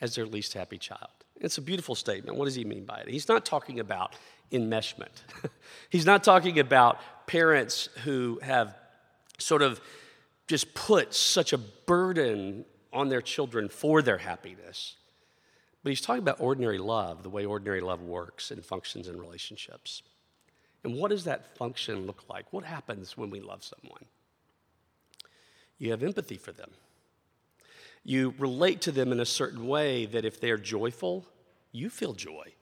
as 0.00 0.14
their 0.14 0.26
least 0.26 0.54
happy 0.54 0.78
child. 0.78 1.10
It's 1.40 1.58
a 1.58 1.62
beautiful 1.62 1.94
statement. 1.94 2.36
What 2.36 2.46
does 2.46 2.54
he 2.54 2.64
mean 2.64 2.84
by 2.84 2.98
it? 2.98 3.08
He's 3.08 3.28
not 3.28 3.44
talking 3.44 3.80
about 3.80 4.14
enmeshment. 4.52 5.22
He's 5.90 6.06
not 6.06 6.24
talking 6.24 6.58
about 6.58 6.98
parents 7.26 7.88
who 8.04 8.40
have 8.42 8.76
sort 9.38 9.62
of 9.62 9.80
just 10.46 10.74
put 10.74 11.14
such 11.14 11.52
a 11.52 11.58
burden 11.58 12.64
on 12.92 13.08
their 13.08 13.20
children 13.20 13.68
for 13.68 14.02
their 14.02 14.18
happiness. 14.18 14.96
But 15.82 15.90
he's 15.90 16.00
talking 16.00 16.22
about 16.22 16.40
ordinary 16.40 16.78
love, 16.78 17.22
the 17.22 17.30
way 17.30 17.44
ordinary 17.44 17.80
love 17.80 18.02
works 18.02 18.50
and 18.50 18.64
functions 18.64 19.08
in 19.08 19.18
relationships. 19.18 20.02
And 20.84 20.94
what 20.94 21.10
does 21.10 21.24
that 21.24 21.56
function 21.56 22.06
look 22.06 22.24
like? 22.28 22.52
What 22.52 22.64
happens 22.64 23.16
when 23.16 23.30
we 23.30 23.40
love 23.40 23.62
someone? 23.64 24.04
You 25.78 25.90
have 25.92 26.02
empathy 26.02 26.36
for 26.36 26.52
them. 26.52 26.70
You 28.04 28.34
relate 28.38 28.80
to 28.82 28.92
them 28.92 29.12
in 29.12 29.20
a 29.20 29.26
certain 29.26 29.66
way 29.66 30.06
that 30.06 30.24
if 30.24 30.40
they're 30.40 30.56
joyful, 30.56 31.26
you 31.72 31.90
feel 31.90 32.14
joy. 32.14 32.52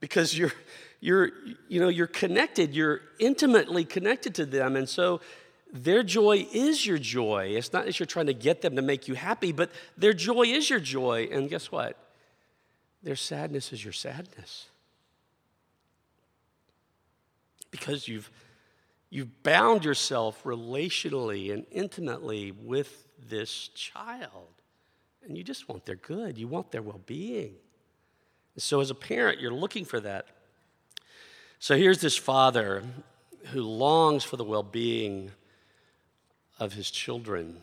Because 0.00 0.36
you're, 0.36 0.52
you're, 1.00 1.30
you 1.68 1.80
know, 1.80 1.88
you're 1.88 2.06
connected, 2.06 2.74
you're 2.74 3.00
intimately 3.18 3.84
connected 3.84 4.34
to 4.36 4.46
them. 4.46 4.76
And 4.76 4.88
so 4.88 5.20
their 5.72 6.02
joy 6.02 6.46
is 6.52 6.86
your 6.86 6.98
joy. 6.98 7.52
It's 7.56 7.72
not 7.72 7.84
that 7.84 7.98
you're 7.98 8.06
trying 8.06 8.26
to 8.26 8.34
get 8.34 8.62
them 8.62 8.76
to 8.76 8.82
make 8.82 9.08
you 9.08 9.14
happy, 9.14 9.52
but 9.52 9.70
their 9.96 10.12
joy 10.12 10.42
is 10.42 10.70
your 10.70 10.80
joy. 10.80 11.28
And 11.30 11.50
guess 11.50 11.70
what? 11.70 11.96
Their 13.02 13.16
sadness 13.16 13.72
is 13.72 13.82
your 13.82 13.92
sadness 13.92 14.68
because 17.70 18.08
you've, 18.08 18.30
you've 19.10 19.42
bound 19.42 19.84
yourself 19.84 20.42
relationally 20.44 21.52
and 21.52 21.64
intimately 21.70 22.52
with 22.52 23.08
this 23.28 23.68
child. 23.68 24.48
And 25.24 25.36
you 25.36 25.44
just 25.44 25.68
want 25.68 25.84
their 25.84 25.96
good, 25.96 26.38
you 26.38 26.48
want 26.48 26.70
their 26.70 26.82
well 26.82 27.00
being. 27.06 27.54
And 28.54 28.62
so, 28.62 28.80
as 28.80 28.90
a 28.90 28.94
parent, 28.94 29.40
you're 29.40 29.52
looking 29.52 29.84
for 29.84 30.00
that. 30.00 30.26
So, 31.58 31.76
here's 31.76 32.00
this 32.00 32.16
father 32.16 32.82
who 33.52 33.62
longs 33.62 34.24
for 34.24 34.36
the 34.36 34.44
well 34.44 34.62
being 34.62 35.30
of 36.58 36.72
his 36.72 36.90
children. 36.90 37.58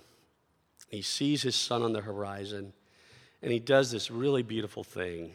He 0.90 1.02
sees 1.02 1.42
his 1.42 1.56
son 1.56 1.84
on 1.84 1.94
the 1.94 2.02
horizon, 2.02 2.74
and 3.42 3.52
he 3.52 3.60
does 3.60 3.92
this 3.92 4.10
really 4.10 4.44
beautiful 4.44 4.84
thing. 4.84 5.32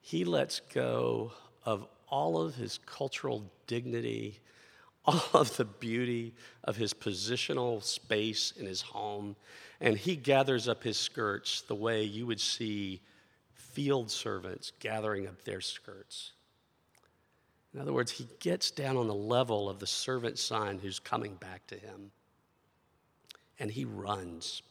He 0.00 0.24
lets 0.24 0.60
go 0.60 1.32
of 1.64 1.86
all 2.08 2.40
of 2.40 2.54
his 2.54 2.78
cultural 2.86 3.44
dignity, 3.66 4.40
all 5.04 5.22
of 5.34 5.56
the 5.56 5.64
beauty 5.64 6.34
of 6.64 6.76
his 6.76 6.92
positional 6.92 7.82
space 7.82 8.52
in 8.56 8.66
his 8.66 8.80
home, 8.80 9.36
and 9.80 9.96
he 9.96 10.16
gathers 10.16 10.68
up 10.68 10.82
his 10.82 10.96
skirts 10.96 11.62
the 11.62 11.74
way 11.74 12.02
you 12.02 12.26
would 12.26 12.40
see 12.40 13.00
field 13.52 14.10
servants 14.10 14.72
gathering 14.80 15.26
up 15.26 15.42
their 15.44 15.60
skirts. 15.60 16.32
In 17.74 17.80
other 17.80 17.92
words, 17.92 18.10
he 18.10 18.26
gets 18.40 18.70
down 18.70 18.96
on 18.96 19.06
the 19.06 19.14
level 19.14 19.68
of 19.68 19.80
the 19.80 19.86
servant 19.86 20.38
son 20.38 20.78
who's 20.78 20.98
coming 20.98 21.34
back 21.34 21.66
to 21.66 21.74
him, 21.74 22.10
and 23.58 23.70
he 23.70 23.84
runs. 23.84 24.62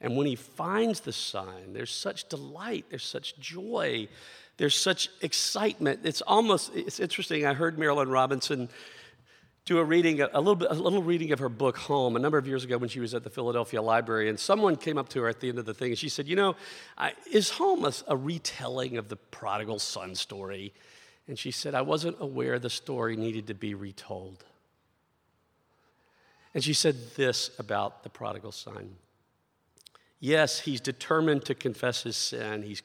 And 0.00 0.16
when 0.16 0.26
he 0.26 0.34
finds 0.34 1.00
the 1.00 1.12
sign, 1.12 1.72
there's 1.72 1.90
such 1.90 2.28
delight, 2.28 2.86
there's 2.88 3.04
such 3.04 3.38
joy, 3.38 4.08
there's 4.56 4.74
such 4.74 5.10
excitement. 5.20 6.00
It's 6.04 6.22
almost, 6.22 6.74
it's 6.74 7.00
interesting. 7.00 7.46
I 7.46 7.54
heard 7.54 7.76
Marilynne 7.76 8.10
Robinson 8.10 8.68
do 9.66 9.78
a 9.78 9.84
reading, 9.84 10.20
a 10.20 10.38
little, 10.38 10.56
bit, 10.56 10.68
a 10.70 10.74
little 10.74 11.02
reading 11.02 11.32
of 11.32 11.38
her 11.38 11.48
book 11.48 11.76
Home 11.78 12.16
a 12.16 12.18
number 12.18 12.38
of 12.38 12.46
years 12.46 12.64
ago 12.64 12.78
when 12.78 12.88
she 12.88 13.00
was 13.00 13.14
at 13.14 13.24
the 13.24 13.30
Philadelphia 13.30 13.80
Library. 13.82 14.28
And 14.28 14.40
someone 14.40 14.76
came 14.76 14.96
up 14.96 15.08
to 15.10 15.20
her 15.22 15.28
at 15.28 15.40
the 15.40 15.48
end 15.48 15.58
of 15.58 15.66
the 15.66 15.74
thing 15.74 15.90
and 15.90 15.98
she 15.98 16.08
said, 16.08 16.26
You 16.26 16.36
know, 16.36 16.56
I, 16.96 17.12
is 17.30 17.50
Home 17.50 17.84
a, 17.84 17.92
a 18.08 18.16
retelling 18.16 18.96
of 18.96 19.08
the 19.08 19.16
prodigal 19.16 19.78
son 19.78 20.14
story? 20.14 20.72
And 21.28 21.38
she 21.38 21.50
said, 21.50 21.74
I 21.74 21.82
wasn't 21.82 22.16
aware 22.20 22.58
the 22.58 22.70
story 22.70 23.16
needed 23.16 23.46
to 23.48 23.54
be 23.54 23.74
retold. 23.74 24.44
And 26.54 26.64
she 26.64 26.72
said 26.72 26.96
this 27.14 27.50
about 27.58 28.02
the 28.02 28.08
prodigal 28.08 28.52
son. 28.52 28.96
Yes, 30.20 30.60
he's 30.60 30.82
determined 30.82 31.46
to 31.46 31.54
confess 31.54 32.02
his 32.02 32.16
sin. 32.16 32.62
He's, 32.62 32.82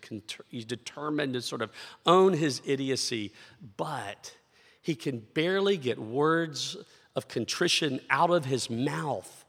he's 0.49 0.63
determined 0.63 1.33
to 1.33 1.41
sort 1.41 1.61
of 1.61 1.69
own 2.05 2.31
his 2.33 2.61
idiocy, 2.65 3.33
but 3.75 4.33
he 4.81 4.95
can 4.95 5.19
barely 5.33 5.75
get 5.75 5.99
words 5.99 6.77
of 7.13 7.27
contrition 7.27 7.99
out 8.09 8.31
of 8.31 8.45
his 8.45 8.69
mouth 8.69 9.43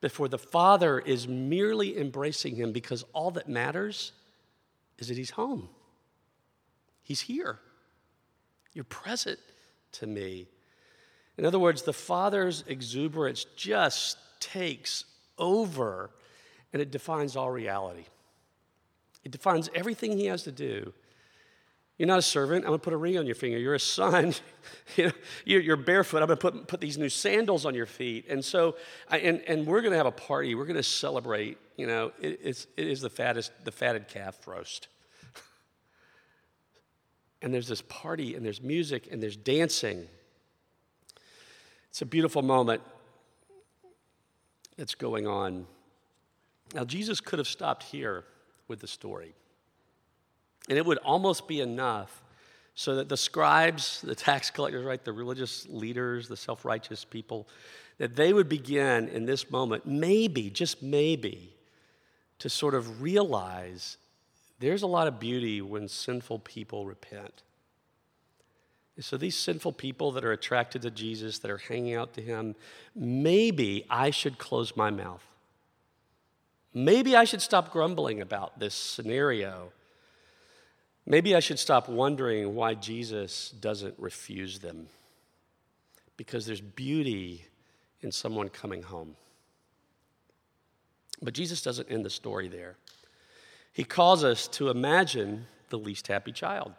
before 0.00 0.26
the 0.26 0.38
Father 0.38 0.98
is 0.98 1.28
merely 1.28 1.96
embracing 1.96 2.56
him 2.56 2.72
because 2.72 3.04
all 3.12 3.30
that 3.30 3.48
matters 3.48 4.10
is 4.98 5.06
that 5.06 5.16
he's 5.16 5.30
home. 5.30 5.68
He's 7.04 7.20
here. 7.20 7.60
You're 8.72 8.84
present 8.84 9.38
to 9.92 10.08
me. 10.08 10.48
In 11.38 11.46
other 11.46 11.58
words, 11.58 11.82
the 11.82 11.92
Father's 11.92 12.64
exuberance 12.66 13.46
just 13.56 14.18
takes 14.40 15.04
over 15.38 16.10
and 16.72 16.80
it 16.80 16.90
defines 16.90 17.36
all 17.36 17.50
reality. 17.50 18.04
It 19.24 19.30
defines 19.30 19.70
everything 19.74 20.16
he 20.16 20.26
has 20.26 20.42
to 20.44 20.52
do. 20.52 20.92
You're 21.98 22.08
not 22.08 22.18
a 22.18 22.22
servant. 22.22 22.64
I'm 22.64 22.70
going 22.70 22.80
to 22.80 22.84
put 22.84 22.94
a 22.94 22.96
ring 22.96 23.18
on 23.18 23.26
your 23.26 23.34
finger. 23.34 23.58
You're 23.58 23.74
a 23.74 23.80
son. 23.80 24.34
you 24.96 25.06
know, 25.06 25.12
you're, 25.44 25.76
barefoot. 25.76 26.18
I'm 26.22 26.26
going 26.26 26.38
to 26.38 26.50
put, 26.50 26.66
put 26.66 26.80
these 26.80 26.98
new 26.98 27.08
sandals 27.08 27.64
on 27.64 27.74
your 27.74 27.86
feet. 27.86 28.26
And 28.28 28.44
so, 28.44 28.76
and, 29.10 29.40
and 29.46 29.66
we're 29.66 29.82
going 29.82 29.92
to 29.92 29.98
have 29.98 30.06
a 30.06 30.10
party. 30.10 30.54
We're 30.54 30.64
going 30.64 30.76
to 30.76 30.82
celebrate. 30.82 31.58
You 31.76 31.86
know, 31.86 32.12
it, 32.20 32.40
it's, 32.42 32.66
it 32.76 32.88
is 32.88 33.02
the 33.02 33.10
fattest, 33.10 33.52
the 33.64 33.70
fatted 33.70 34.08
calf 34.08 34.36
roast. 34.48 34.88
and 37.42 37.54
there's 37.54 37.68
this 37.68 37.82
party, 37.82 38.34
and 38.34 38.44
there's 38.44 38.62
music, 38.62 39.08
and 39.12 39.22
there's 39.22 39.36
dancing. 39.36 40.08
It's 41.90 42.02
a 42.02 42.06
beautiful 42.06 42.42
moment 42.42 42.82
that's 44.76 44.94
going 44.94 45.26
on. 45.26 45.66
Now, 46.74 46.84
Jesus 46.84 47.20
could 47.20 47.38
have 47.38 47.48
stopped 47.48 47.82
here 47.84 48.24
with 48.68 48.80
the 48.80 48.86
story, 48.86 49.34
and 50.68 50.78
it 50.78 50.86
would 50.86 50.98
almost 50.98 51.46
be 51.46 51.60
enough 51.60 52.22
so 52.74 52.96
that 52.96 53.08
the 53.08 53.16
scribes, 53.16 54.00
the 54.00 54.14
tax 54.14 54.50
collectors, 54.50 54.84
right, 54.84 55.04
the 55.04 55.12
religious 55.12 55.66
leaders, 55.68 56.28
the 56.28 56.36
self 56.36 56.64
righteous 56.64 57.04
people, 57.04 57.46
that 57.98 58.16
they 58.16 58.32
would 58.32 58.48
begin 58.48 59.08
in 59.08 59.26
this 59.26 59.50
moment, 59.50 59.86
maybe, 59.86 60.48
just 60.50 60.82
maybe, 60.82 61.54
to 62.38 62.48
sort 62.48 62.74
of 62.74 63.02
realize 63.02 63.98
there's 64.58 64.82
a 64.82 64.86
lot 64.86 65.06
of 65.06 65.20
beauty 65.20 65.60
when 65.60 65.88
sinful 65.88 66.38
people 66.40 66.86
repent. 66.86 67.42
So, 69.00 69.16
these 69.16 69.36
sinful 69.36 69.72
people 69.72 70.12
that 70.12 70.24
are 70.24 70.32
attracted 70.32 70.82
to 70.82 70.90
Jesus, 70.90 71.38
that 71.40 71.50
are 71.50 71.58
hanging 71.58 71.94
out 71.94 72.14
to 72.14 72.22
him, 72.22 72.54
maybe 72.94 73.84
I 73.90 74.10
should 74.10 74.38
close 74.38 74.76
my 74.76 74.90
mouth. 74.90 75.26
Maybe 76.74 77.14
I 77.16 77.24
should 77.24 77.42
stop 77.42 77.70
grumbling 77.70 78.20
about 78.20 78.58
this 78.58 78.74
scenario. 78.74 79.72
Maybe 81.04 81.34
I 81.34 81.40
should 81.40 81.58
stop 81.58 81.88
wondering 81.88 82.54
why 82.54 82.74
Jesus 82.74 83.50
doesn't 83.50 83.94
refuse 83.98 84.60
them. 84.60 84.86
Because 86.16 86.46
there's 86.46 86.60
beauty 86.60 87.46
in 88.00 88.12
someone 88.12 88.48
coming 88.48 88.82
home. 88.82 89.16
But 91.20 91.34
Jesus 91.34 91.62
doesn't 91.62 91.90
end 91.90 92.04
the 92.04 92.10
story 92.10 92.48
there. 92.48 92.76
He 93.72 93.84
calls 93.84 94.24
us 94.24 94.48
to 94.48 94.68
imagine 94.68 95.46
the 95.70 95.78
least 95.78 96.08
happy 96.08 96.32
child. 96.32 96.72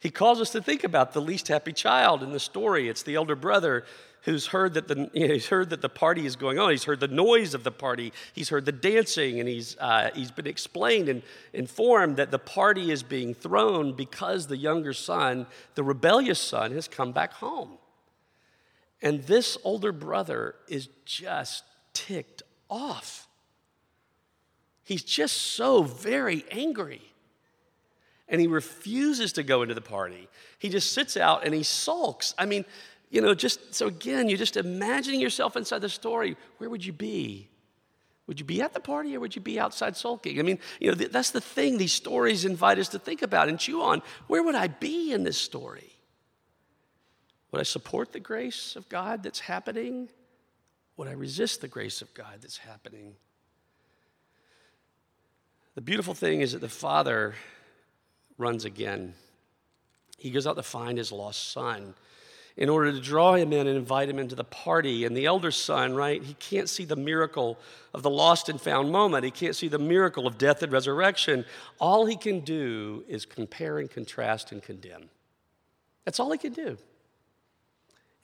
He 0.00 0.10
calls 0.10 0.40
us 0.40 0.50
to 0.50 0.62
think 0.62 0.84
about 0.84 1.12
the 1.12 1.22
least 1.22 1.48
happy 1.48 1.72
child 1.72 2.22
in 2.22 2.32
the 2.32 2.40
story. 2.40 2.88
It's 2.88 3.02
the 3.02 3.14
elder 3.14 3.34
brother 3.34 3.84
who's 4.22 4.48
heard 4.48 4.74
that 4.74 4.88
the, 4.88 5.08
you 5.14 5.28
know, 5.28 5.34
he's 5.34 5.46
heard 5.46 5.70
that 5.70 5.80
the 5.80 5.88
party 5.88 6.26
is 6.26 6.36
going 6.36 6.58
on. 6.58 6.70
He's 6.70 6.84
heard 6.84 7.00
the 7.00 7.08
noise 7.08 7.54
of 7.54 7.64
the 7.64 7.70
party. 7.70 8.12
He's 8.34 8.50
heard 8.50 8.66
the 8.66 8.72
dancing, 8.72 9.40
and 9.40 9.48
he's, 9.48 9.76
uh, 9.78 10.10
he's 10.14 10.30
been 10.30 10.46
explained 10.46 11.08
and 11.08 11.22
informed 11.52 12.16
that 12.16 12.30
the 12.30 12.38
party 12.38 12.90
is 12.90 13.02
being 13.02 13.34
thrown 13.34 13.92
because 13.92 14.48
the 14.48 14.56
younger 14.56 14.92
son, 14.92 15.46
the 15.76 15.84
rebellious 15.84 16.40
son, 16.40 16.72
has 16.72 16.88
come 16.88 17.12
back 17.12 17.32
home. 17.34 17.78
And 19.00 19.22
this 19.24 19.56
older 19.62 19.92
brother 19.92 20.56
is 20.68 20.88
just 21.04 21.62
ticked 21.92 22.42
off. 22.68 23.28
He's 24.82 25.04
just 25.04 25.36
so 25.36 25.82
very 25.82 26.44
angry. 26.50 27.02
And 28.28 28.40
he 28.40 28.46
refuses 28.46 29.32
to 29.34 29.42
go 29.42 29.62
into 29.62 29.74
the 29.74 29.80
party. 29.80 30.28
He 30.58 30.68
just 30.68 30.92
sits 30.92 31.16
out 31.16 31.44
and 31.44 31.54
he 31.54 31.62
sulks. 31.62 32.34
I 32.36 32.46
mean, 32.46 32.64
you 33.10 33.20
know, 33.20 33.34
just 33.34 33.74
so 33.74 33.86
again, 33.86 34.28
you're 34.28 34.38
just 34.38 34.56
imagining 34.56 35.20
yourself 35.20 35.56
inside 35.56 35.80
the 35.80 35.88
story. 35.88 36.36
Where 36.58 36.68
would 36.68 36.84
you 36.84 36.92
be? 36.92 37.48
Would 38.26 38.40
you 38.40 38.46
be 38.46 38.60
at 38.60 38.74
the 38.74 38.80
party 38.80 39.14
or 39.14 39.20
would 39.20 39.36
you 39.36 39.42
be 39.42 39.60
outside 39.60 39.96
sulking? 39.96 40.40
I 40.40 40.42
mean, 40.42 40.58
you 40.80 40.90
know, 40.90 40.94
that's 40.94 41.30
the 41.30 41.40
thing 41.40 41.78
these 41.78 41.92
stories 41.92 42.44
invite 42.44 42.78
us 42.78 42.88
to 42.88 42.98
think 42.98 43.22
about 43.22 43.48
and 43.48 43.58
chew 43.58 43.82
on. 43.82 44.02
Where 44.26 44.42
would 44.42 44.56
I 44.56 44.66
be 44.66 45.12
in 45.12 45.22
this 45.22 45.38
story? 45.38 45.92
Would 47.52 47.60
I 47.60 47.64
support 47.64 48.12
the 48.12 48.20
grace 48.20 48.74
of 48.74 48.88
God 48.88 49.22
that's 49.22 49.38
happening? 49.38 50.08
Would 50.96 51.06
I 51.06 51.12
resist 51.12 51.60
the 51.60 51.68
grace 51.68 52.02
of 52.02 52.12
God 52.14 52.38
that's 52.40 52.58
happening? 52.58 53.14
The 55.76 55.80
beautiful 55.80 56.14
thing 56.14 56.40
is 56.40 56.52
that 56.52 56.60
the 56.60 56.68
father 56.68 57.34
runs 58.38 58.64
again. 58.64 59.14
He 60.18 60.30
goes 60.30 60.46
out 60.46 60.56
to 60.56 60.62
find 60.62 60.98
his 60.98 61.12
lost 61.12 61.52
son 61.52 61.94
in 62.56 62.70
order 62.70 62.90
to 62.90 63.00
draw 63.00 63.34
him 63.34 63.52
in 63.52 63.66
and 63.66 63.76
invite 63.76 64.08
him 64.08 64.18
into 64.18 64.34
the 64.34 64.44
party. 64.44 65.04
And 65.04 65.16
the 65.16 65.26
elder 65.26 65.50
son, 65.50 65.94
right, 65.94 66.22
he 66.22 66.34
can't 66.34 66.68
see 66.68 66.84
the 66.84 66.96
miracle 66.96 67.58
of 67.92 68.02
the 68.02 68.10
lost 68.10 68.48
and 68.48 68.60
found 68.60 68.90
moment. 68.90 69.24
He 69.24 69.30
can't 69.30 69.54
see 69.54 69.68
the 69.68 69.78
miracle 69.78 70.26
of 70.26 70.38
death 70.38 70.62
and 70.62 70.72
resurrection. 70.72 71.44
All 71.78 72.06
he 72.06 72.16
can 72.16 72.40
do 72.40 73.04
is 73.08 73.26
compare 73.26 73.78
and 73.78 73.90
contrast 73.90 74.52
and 74.52 74.62
condemn. 74.62 75.10
That's 76.04 76.18
all 76.18 76.32
he 76.32 76.38
can 76.38 76.52
do. 76.52 76.78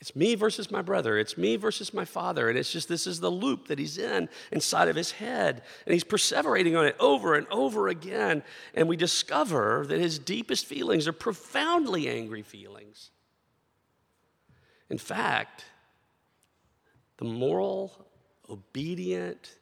It's 0.02 0.16
me 0.16 0.34
versus 0.34 0.68
my 0.68 0.82
brother. 0.82 1.16
It's 1.16 1.38
me 1.38 1.54
versus 1.54 1.94
my 1.94 2.04
father. 2.04 2.48
And 2.48 2.58
it's 2.58 2.72
just 2.72 2.88
this 2.88 3.06
is 3.06 3.20
the 3.20 3.30
loop 3.30 3.68
that 3.68 3.78
he's 3.78 3.98
in 3.98 4.28
inside 4.50 4.88
of 4.88 4.96
his 4.96 5.12
head. 5.12 5.62
And 5.86 5.92
he's 5.92 6.02
perseverating 6.02 6.76
on 6.76 6.86
it 6.86 6.96
over 6.98 7.36
and 7.36 7.46
over 7.52 7.86
again. 7.86 8.42
And 8.74 8.88
we 8.88 8.96
discover 8.96 9.86
that 9.86 10.00
his 10.00 10.18
deepest 10.18 10.66
feelings 10.66 11.06
are 11.06 11.12
profoundly 11.12 12.08
angry 12.08 12.42
feelings. 12.42 13.10
In 14.90 14.98
fact, 14.98 15.66
the 17.18 17.24
moral, 17.24 17.92
obedient, 18.50 19.54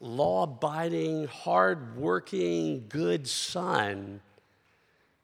law 0.00 0.42
abiding, 0.42 1.28
hard 1.28 1.96
working, 1.96 2.86
good 2.88 3.28
son 3.28 4.22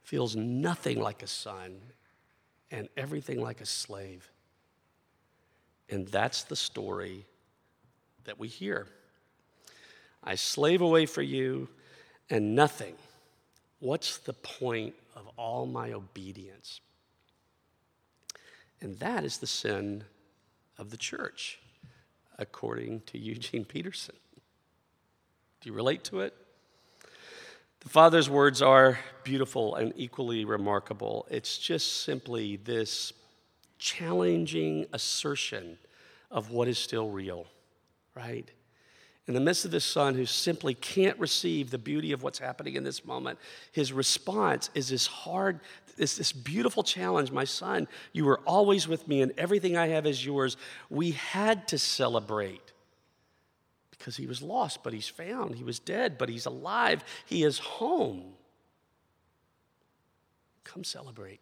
feels 0.04 0.36
nothing 0.36 1.00
like 1.00 1.24
a 1.24 1.26
son 1.26 1.80
and 2.70 2.88
everything 2.96 3.40
like 3.40 3.60
a 3.60 3.66
slave. 3.66 4.30
And 5.88 6.08
that's 6.08 6.42
the 6.44 6.56
story 6.56 7.26
that 8.24 8.38
we 8.38 8.48
hear. 8.48 8.86
I 10.22 10.34
slave 10.34 10.80
away 10.80 11.06
for 11.06 11.22
you 11.22 11.68
and 12.28 12.54
nothing. 12.54 12.94
What's 13.78 14.18
the 14.18 14.32
point 14.32 14.94
of 15.14 15.28
all 15.36 15.66
my 15.66 15.92
obedience? 15.92 16.80
And 18.80 18.98
that 18.98 19.24
is 19.24 19.38
the 19.38 19.46
sin 19.46 20.04
of 20.76 20.90
the 20.90 20.96
church, 20.96 21.60
according 22.38 23.02
to 23.02 23.18
Eugene 23.18 23.64
Peterson. 23.64 24.16
Do 25.60 25.68
you 25.68 25.72
relate 25.72 26.04
to 26.04 26.20
it? 26.20 26.34
The 27.80 27.88
Father's 27.88 28.28
words 28.28 28.62
are 28.62 28.98
beautiful 29.22 29.76
and 29.76 29.92
equally 29.96 30.44
remarkable. 30.44 31.26
It's 31.30 31.58
just 31.58 32.02
simply 32.02 32.56
this 32.56 33.12
challenging 33.78 34.86
assertion 34.92 35.78
of 36.30 36.50
what 36.50 36.68
is 36.68 36.78
still 36.78 37.10
real, 37.10 37.46
right? 38.14 38.50
In 39.28 39.34
the 39.34 39.40
midst 39.40 39.64
of 39.64 39.72
this 39.72 39.84
son 39.84 40.14
who 40.14 40.24
simply 40.24 40.74
can't 40.74 41.18
receive 41.18 41.70
the 41.70 41.78
beauty 41.78 42.12
of 42.12 42.22
what's 42.22 42.38
happening 42.38 42.76
in 42.76 42.84
this 42.84 43.04
moment, 43.04 43.38
his 43.72 43.92
response 43.92 44.70
is 44.74 44.88
this 44.88 45.06
hard, 45.06 45.60
this, 45.96 46.16
this 46.16 46.32
beautiful 46.32 46.84
challenge. 46.84 47.32
My 47.32 47.44
son, 47.44 47.88
you 48.12 48.24
were 48.24 48.38
always 48.46 48.86
with 48.86 49.08
me, 49.08 49.22
and 49.22 49.32
everything 49.36 49.76
I 49.76 49.88
have 49.88 50.06
is 50.06 50.24
yours. 50.24 50.56
We 50.90 51.12
had 51.12 51.66
to 51.68 51.78
celebrate 51.78 52.72
because 54.06 54.16
he 54.16 54.28
was 54.28 54.40
lost, 54.40 54.84
but 54.84 54.92
he's 54.92 55.08
found. 55.08 55.56
He 55.56 55.64
was 55.64 55.80
dead, 55.80 56.16
but 56.16 56.28
he's 56.28 56.46
alive. 56.46 57.02
He 57.24 57.42
is 57.42 57.58
home. 57.58 58.34
Come 60.62 60.84
celebrate. 60.84 61.40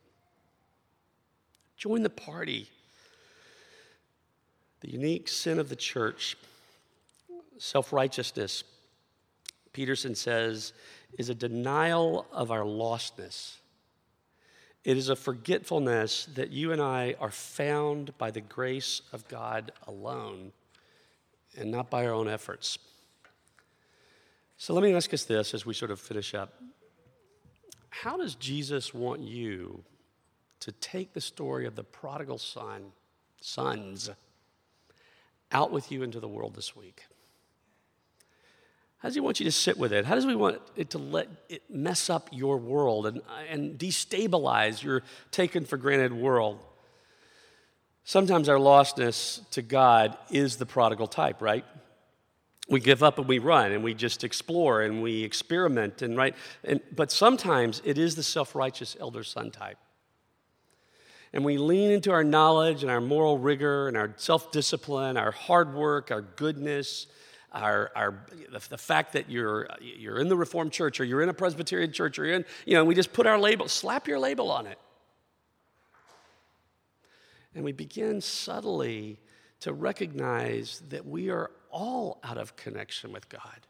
Join 1.76 2.02
the 2.02 2.08
party. 2.08 2.70
The 4.80 4.90
unique 4.90 5.28
sin 5.28 5.58
of 5.58 5.68
the 5.68 5.76
church, 5.76 6.38
self 7.58 7.92
righteousness, 7.92 8.64
Peterson 9.74 10.14
says, 10.14 10.72
is 11.18 11.28
a 11.28 11.34
denial 11.34 12.26
of 12.32 12.50
our 12.50 12.64
lostness. 12.64 13.56
It 14.84 14.96
is 14.96 15.10
a 15.10 15.16
forgetfulness 15.16 16.28
that 16.34 16.50
you 16.50 16.72
and 16.72 16.80
I 16.80 17.14
are 17.20 17.30
found 17.30 18.16
by 18.16 18.30
the 18.30 18.40
grace 18.40 19.02
of 19.12 19.28
God 19.28 19.70
alone 19.86 20.52
and 21.56 21.70
not 21.70 21.90
by 21.90 22.06
our 22.06 22.12
own 22.12 22.28
efforts. 22.28 22.78
So 24.56 24.72
let 24.74 24.82
me 24.82 24.94
ask 24.94 25.12
us 25.12 25.24
this 25.24 25.54
as 25.54 25.66
we 25.66 25.74
sort 25.74 25.90
of 25.90 26.00
finish 26.00 26.34
up. 26.34 26.54
How 27.90 28.16
does 28.16 28.34
Jesus 28.34 28.92
want 28.92 29.20
you 29.20 29.84
to 30.60 30.72
take 30.72 31.12
the 31.12 31.20
story 31.20 31.66
of 31.66 31.76
the 31.76 31.84
prodigal 31.84 32.38
son, 32.38 32.92
sons, 33.40 34.10
out 35.52 35.70
with 35.70 35.92
you 35.92 36.02
into 36.02 36.20
the 36.20 36.28
world 36.28 36.54
this 36.54 36.74
week? 36.74 37.04
How 38.98 39.08
does 39.08 39.14
he 39.14 39.20
want 39.20 39.38
you 39.38 39.44
to 39.44 39.52
sit 39.52 39.76
with 39.76 39.92
it? 39.92 40.06
How 40.06 40.14
does 40.14 40.24
he 40.24 40.34
want 40.34 40.62
it 40.76 40.90
to 40.90 40.98
let 40.98 41.28
it 41.50 41.62
mess 41.68 42.08
up 42.08 42.30
your 42.32 42.56
world 42.56 43.06
and, 43.06 43.20
and 43.50 43.78
destabilize 43.78 44.82
your 44.82 45.02
taken 45.30 45.66
for 45.66 45.76
granted 45.76 46.14
world? 46.14 46.58
Sometimes 48.04 48.50
our 48.50 48.58
lostness 48.58 49.48
to 49.50 49.62
God 49.62 50.16
is 50.30 50.56
the 50.56 50.66
prodigal 50.66 51.06
type, 51.06 51.40
right? 51.40 51.64
We 52.68 52.80
give 52.80 53.02
up 53.02 53.18
and 53.18 53.26
we 53.26 53.38
run 53.38 53.72
and 53.72 53.82
we 53.82 53.94
just 53.94 54.24
explore 54.24 54.82
and 54.82 55.02
we 55.02 55.24
experiment 55.24 56.02
and 56.02 56.16
right. 56.16 56.34
And, 56.62 56.80
but 56.94 57.10
sometimes 57.10 57.80
it 57.84 57.96
is 57.96 58.14
the 58.14 58.22
self 58.22 58.54
righteous 58.54 58.96
elder 59.00 59.24
son 59.24 59.50
type. 59.50 59.78
And 61.32 61.44
we 61.44 61.58
lean 61.58 61.90
into 61.90 62.12
our 62.12 62.22
knowledge 62.22 62.82
and 62.82 62.90
our 62.90 63.00
moral 63.00 63.38
rigor 63.38 63.88
and 63.88 63.96
our 63.96 64.12
self 64.16 64.52
discipline, 64.52 65.16
our 65.16 65.32
hard 65.32 65.74
work, 65.74 66.10
our 66.10 66.22
goodness, 66.22 67.06
our, 67.52 67.90
our, 67.96 68.26
the, 68.52 68.60
the, 68.68 68.78
fact 68.78 69.14
that 69.14 69.30
you're, 69.30 69.68
you're 69.80 70.18
in 70.18 70.28
the 70.28 70.36
Reformed 70.36 70.72
church 70.72 71.00
or 71.00 71.04
you're 71.04 71.22
in 71.22 71.28
a 71.28 71.34
Presbyterian 71.34 71.92
church 71.92 72.18
or 72.18 72.26
you're 72.26 72.36
in, 72.36 72.44
you 72.66 72.74
know, 72.74 72.84
we 72.84 72.94
just 72.94 73.12
put 73.12 73.26
our 73.26 73.38
label, 73.38 73.68
slap 73.68 74.08
your 74.08 74.18
label 74.18 74.50
on 74.50 74.66
it. 74.66 74.78
And 77.54 77.64
we 77.64 77.72
begin 77.72 78.20
subtly 78.20 79.18
to 79.60 79.72
recognize 79.72 80.82
that 80.88 81.06
we 81.06 81.30
are 81.30 81.50
all 81.70 82.20
out 82.22 82.38
of 82.38 82.56
connection 82.56 83.12
with 83.12 83.28
God. 83.28 83.66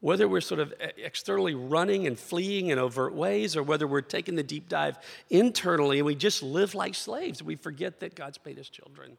Whether 0.00 0.26
we're 0.26 0.40
sort 0.40 0.60
of 0.60 0.72
externally 0.96 1.54
running 1.54 2.06
and 2.06 2.18
fleeing 2.18 2.68
in 2.68 2.78
overt 2.78 3.14
ways, 3.14 3.54
or 3.54 3.62
whether 3.62 3.86
we're 3.86 4.00
taking 4.00 4.34
the 4.34 4.42
deep 4.42 4.68
dive 4.68 4.98
internally 5.28 5.98
and 5.98 6.06
we 6.06 6.14
just 6.14 6.42
live 6.42 6.74
like 6.74 6.94
slaves, 6.94 7.42
we 7.42 7.54
forget 7.54 8.00
that 8.00 8.14
God's 8.14 8.38
made 8.44 8.58
us 8.58 8.70
children, 8.70 9.18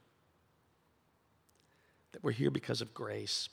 that 2.10 2.24
we're 2.24 2.32
here 2.32 2.50
because 2.50 2.80
of 2.80 2.92
grace. 2.92 3.48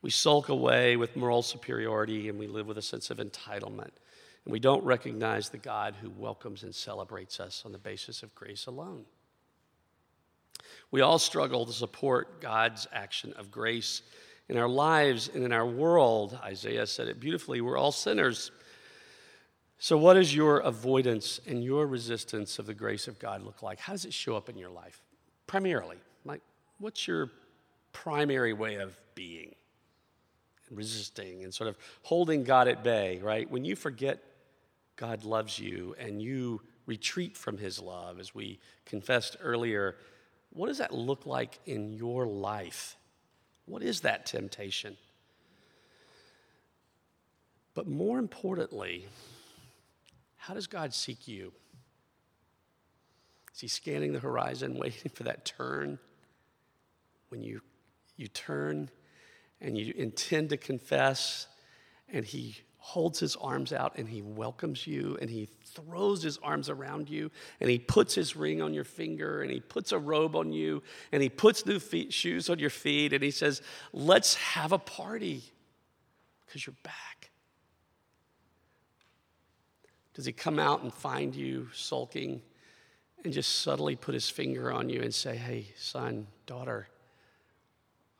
We 0.00 0.10
sulk 0.10 0.48
away 0.48 0.96
with 0.96 1.16
moral 1.16 1.42
superiority 1.42 2.28
and 2.28 2.38
we 2.38 2.46
live 2.46 2.66
with 2.66 2.78
a 2.78 2.82
sense 2.82 3.10
of 3.10 3.18
entitlement. 3.18 3.90
And 4.44 4.52
we 4.52 4.60
don't 4.60 4.84
recognize 4.84 5.48
the 5.48 5.58
God 5.58 5.94
who 6.00 6.10
welcomes 6.10 6.62
and 6.62 6.74
celebrates 6.74 7.40
us 7.40 7.62
on 7.64 7.72
the 7.72 7.78
basis 7.78 8.22
of 8.22 8.34
grace 8.34 8.66
alone. 8.66 9.04
We 10.90 11.02
all 11.02 11.18
struggle 11.18 11.66
to 11.66 11.72
support 11.72 12.40
God's 12.40 12.86
action 12.92 13.32
of 13.36 13.50
grace 13.50 14.02
in 14.48 14.56
our 14.56 14.68
lives 14.68 15.30
and 15.32 15.44
in 15.44 15.52
our 15.52 15.66
world. 15.66 16.38
Isaiah 16.42 16.86
said 16.86 17.08
it 17.08 17.20
beautifully. 17.20 17.60
We're 17.60 17.78
all 17.78 17.92
sinners. 17.92 18.50
So, 19.78 19.96
what 19.96 20.14
does 20.14 20.34
your 20.34 20.58
avoidance 20.58 21.40
and 21.46 21.64
your 21.64 21.86
resistance 21.86 22.58
of 22.58 22.66
the 22.66 22.74
grace 22.74 23.08
of 23.08 23.18
God 23.18 23.42
look 23.42 23.62
like? 23.62 23.78
How 23.78 23.92
does 23.92 24.04
it 24.04 24.12
show 24.12 24.36
up 24.36 24.48
in 24.48 24.58
your 24.58 24.70
life? 24.70 25.00
Primarily, 25.46 25.96
like, 26.24 26.42
what's 26.78 27.06
your 27.06 27.30
primary 27.92 28.52
way 28.52 28.74
of 28.76 28.98
being 29.14 29.54
resisting 30.70 31.44
and 31.44 31.52
sort 31.52 31.68
of 31.68 31.76
holding 32.02 32.44
God 32.44 32.68
at 32.68 32.84
bay, 32.84 33.20
right? 33.22 33.50
When 33.50 33.64
you 33.64 33.74
forget 33.74 34.22
God 35.00 35.24
loves 35.24 35.58
you 35.58 35.96
and 35.98 36.20
you 36.20 36.60
retreat 36.84 37.34
from 37.34 37.56
his 37.56 37.80
love, 37.80 38.20
as 38.20 38.34
we 38.34 38.58
confessed 38.84 39.34
earlier, 39.40 39.96
what 40.50 40.66
does 40.66 40.76
that 40.76 40.92
look 40.92 41.24
like 41.24 41.58
in 41.64 41.94
your 41.94 42.26
life? 42.26 42.96
What 43.64 43.82
is 43.82 44.02
that 44.02 44.26
temptation? 44.26 44.98
But 47.72 47.88
more 47.88 48.18
importantly, 48.18 49.06
how 50.36 50.52
does 50.52 50.66
God 50.66 50.92
seek 50.92 51.26
you? 51.26 51.54
Is 53.54 53.60
he 53.60 53.68
scanning 53.68 54.12
the 54.12 54.20
horizon, 54.20 54.74
waiting 54.78 55.10
for 55.14 55.22
that 55.22 55.46
turn? 55.46 55.98
When 57.30 57.42
you, 57.42 57.62
you 58.16 58.28
turn 58.28 58.90
and 59.62 59.78
you 59.78 59.94
intend 59.96 60.50
to 60.50 60.58
confess, 60.58 61.46
and 62.12 62.26
he 62.26 62.56
holds 62.80 63.20
his 63.20 63.36
arms 63.36 63.74
out 63.74 63.92
and 63.96 64.08
he 64.08 64.22
welcomes 64.22 64.86
you 64.86 65.16
and 65.20 65.28
he 65.28 65.46
throws 65.64 66.22
his 66.22 66.38
arms 66.38 66.70
around 66.70 67.10
you 67.10 67.30
and 67.60 67.68
he 67.68 67.78
puts 67.78 68.14
his 68.14 68.34
ring 68.34 68.62
on 68.62 68.72
your 68.72 68.84
finger 68.84 69.42
and 69.42 69.50
he 69.50 69.60
puts 69.60 69.92
a 69.92 69.98
robe 69.98 70.34
on 70.34 70.50
you 70.50 70.82
and 71.12 71.22
he 71.22 71.28
puts 71.28 71.66
new 71.66 71.78
feet, 71.78 72.12
shoes 72.12 72.48
on 72.48 72.58
your 72.58 72.70
feet 72.70 73.12
and 73.12 73.22
he 73.22 73.30
says, 73.30 73.60
Let's 73.92 74.34
have 74.34 74.72
a 74.72 74.78
party 74.78 75.42
because 76.46 76.66
you're 76.66 76.74
back. 76.82 77.30
Does 80.14 80.24
he 80.24 80.32
come 80.32 80.58
out 80.58 80.82
and 80.82 80.92
find 80.92 81.34
you 81.34 81.68
sulking 81.74 82.40
and 83.22 83.32
just 83.32 83.60
subtly 83.60 83.94
put 83.94 84.14
his 84.14 84.30
finger 84.30 84.72
on 84.72 84.88
you 84.88 85.02
and 85.02 85.14
say, 85.14 85.36
Hey, 85.36 85.66
son, 85.76 86.26
daughter, 86.46 86.88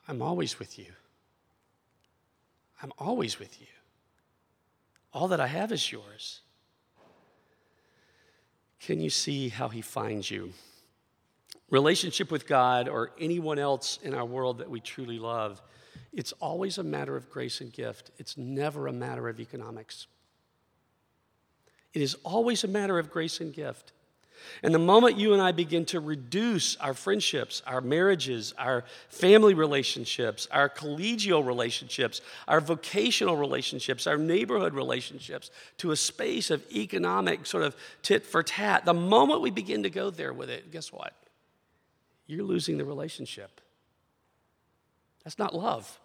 I'm 0.07 0.21
always 0.21 0.59
with 0.59 0.79
you. 0.79 0.93
I'm 2.83 2.93
always 2.99 3.39
with 3.39 3.59
you. 3.59 3.67
All 5.13 5.29
that 5.29 5.41
I 5.41 5.47
have 5.47 5.73
is 5.73 5.91
yours. 5.91 6.41
Can 8.81 9.01
you 9.01 9.11
see 9.11 9.49
how 9.49 9.69
he 9.69 9.83
finds 9.83 10.31
you? 10.31 10.53
Relationship 11.69 12.31
with 12.31 12.47
God 12.47 12.89
or 12.89 13.13
anyone 13.19 13.59
else 13.59 13.99
in 14.03 14.15
our 14.15 14.25
world 14.25 14.59
that 14.59 14.71
we 14.71 14.81
truly 14.81 15.19
love, 15.19 15.61
it's 16.13 16.33
always 16.33 16.79
a 16.79 16.83
matter 16.83 17.17
of 17.17 17.31
grace 17.31 17.61
and 17.61 17.73
gift. 17.73 18.11
It's 18.19 18.37
never 18.37 18.89
a 18.89 18.93
matter 18.93 19.29
of 19.29 19.39
economics. 19.39 20.07
It 21.93 22.03
is 22.03 22.15
always 22.25 22.65
a 22.65 22.69
matter 22.69 22.99
of 22.99 23.11
grace 23.11 23.41
and 23.41 23.53
gift. 23.53 23.93
And 24.63 24.75
the 24.75 24.79
moment 24.79 25.19
you 25.19 25.33
and 25.33 25.41
I 25.41 25.53
begin 25.53 25.85
to 25.87 26.01
reduce 26.01 26.77
our 26.77 26.95
friendships, 26.95 27.63
our 27.67 27.81
marriages, 27.81 28.55
our 28.59 28.85
family 29.09 29.55
relationships, 29.55 30.47
our 30.51 30.69
collegial 30.69 31.47
relationships, 31.47 32.21
our 32.49 32.61
vocational 32.61 33.37
relationships, 33.37 34.07
our 34.07 34.17
neighborhood 34.17 34.75
relationships 34.75 35.51
to 35.79 35.91
a 35.91 35.97
space 35.97 36.51
of 36.51 36.65
economic 36.73 37.47
sort 37.47 37.65
of 37.65 37.77
tit 38.03 38.27
for 38.27 38.43
tat, 38.43 38.85
the 38.85 38.95
moment 38.95 39.41
we 39.41 39.51
begin 39.51 39.83
to 39.83 39.91
go 39.91 40.11
there 40.11 40.33
with 40.33 40.51
it, 40.51 40.71
guess 40.71 40.93
what? 40.93 41.15
You're 42.27 42.45
losing 42.45 42.79
the 42.79 42.85
relationship. 42.85 43.61
That's 45.25 45.39
not 45.39 45.55
love. 45.55 45.99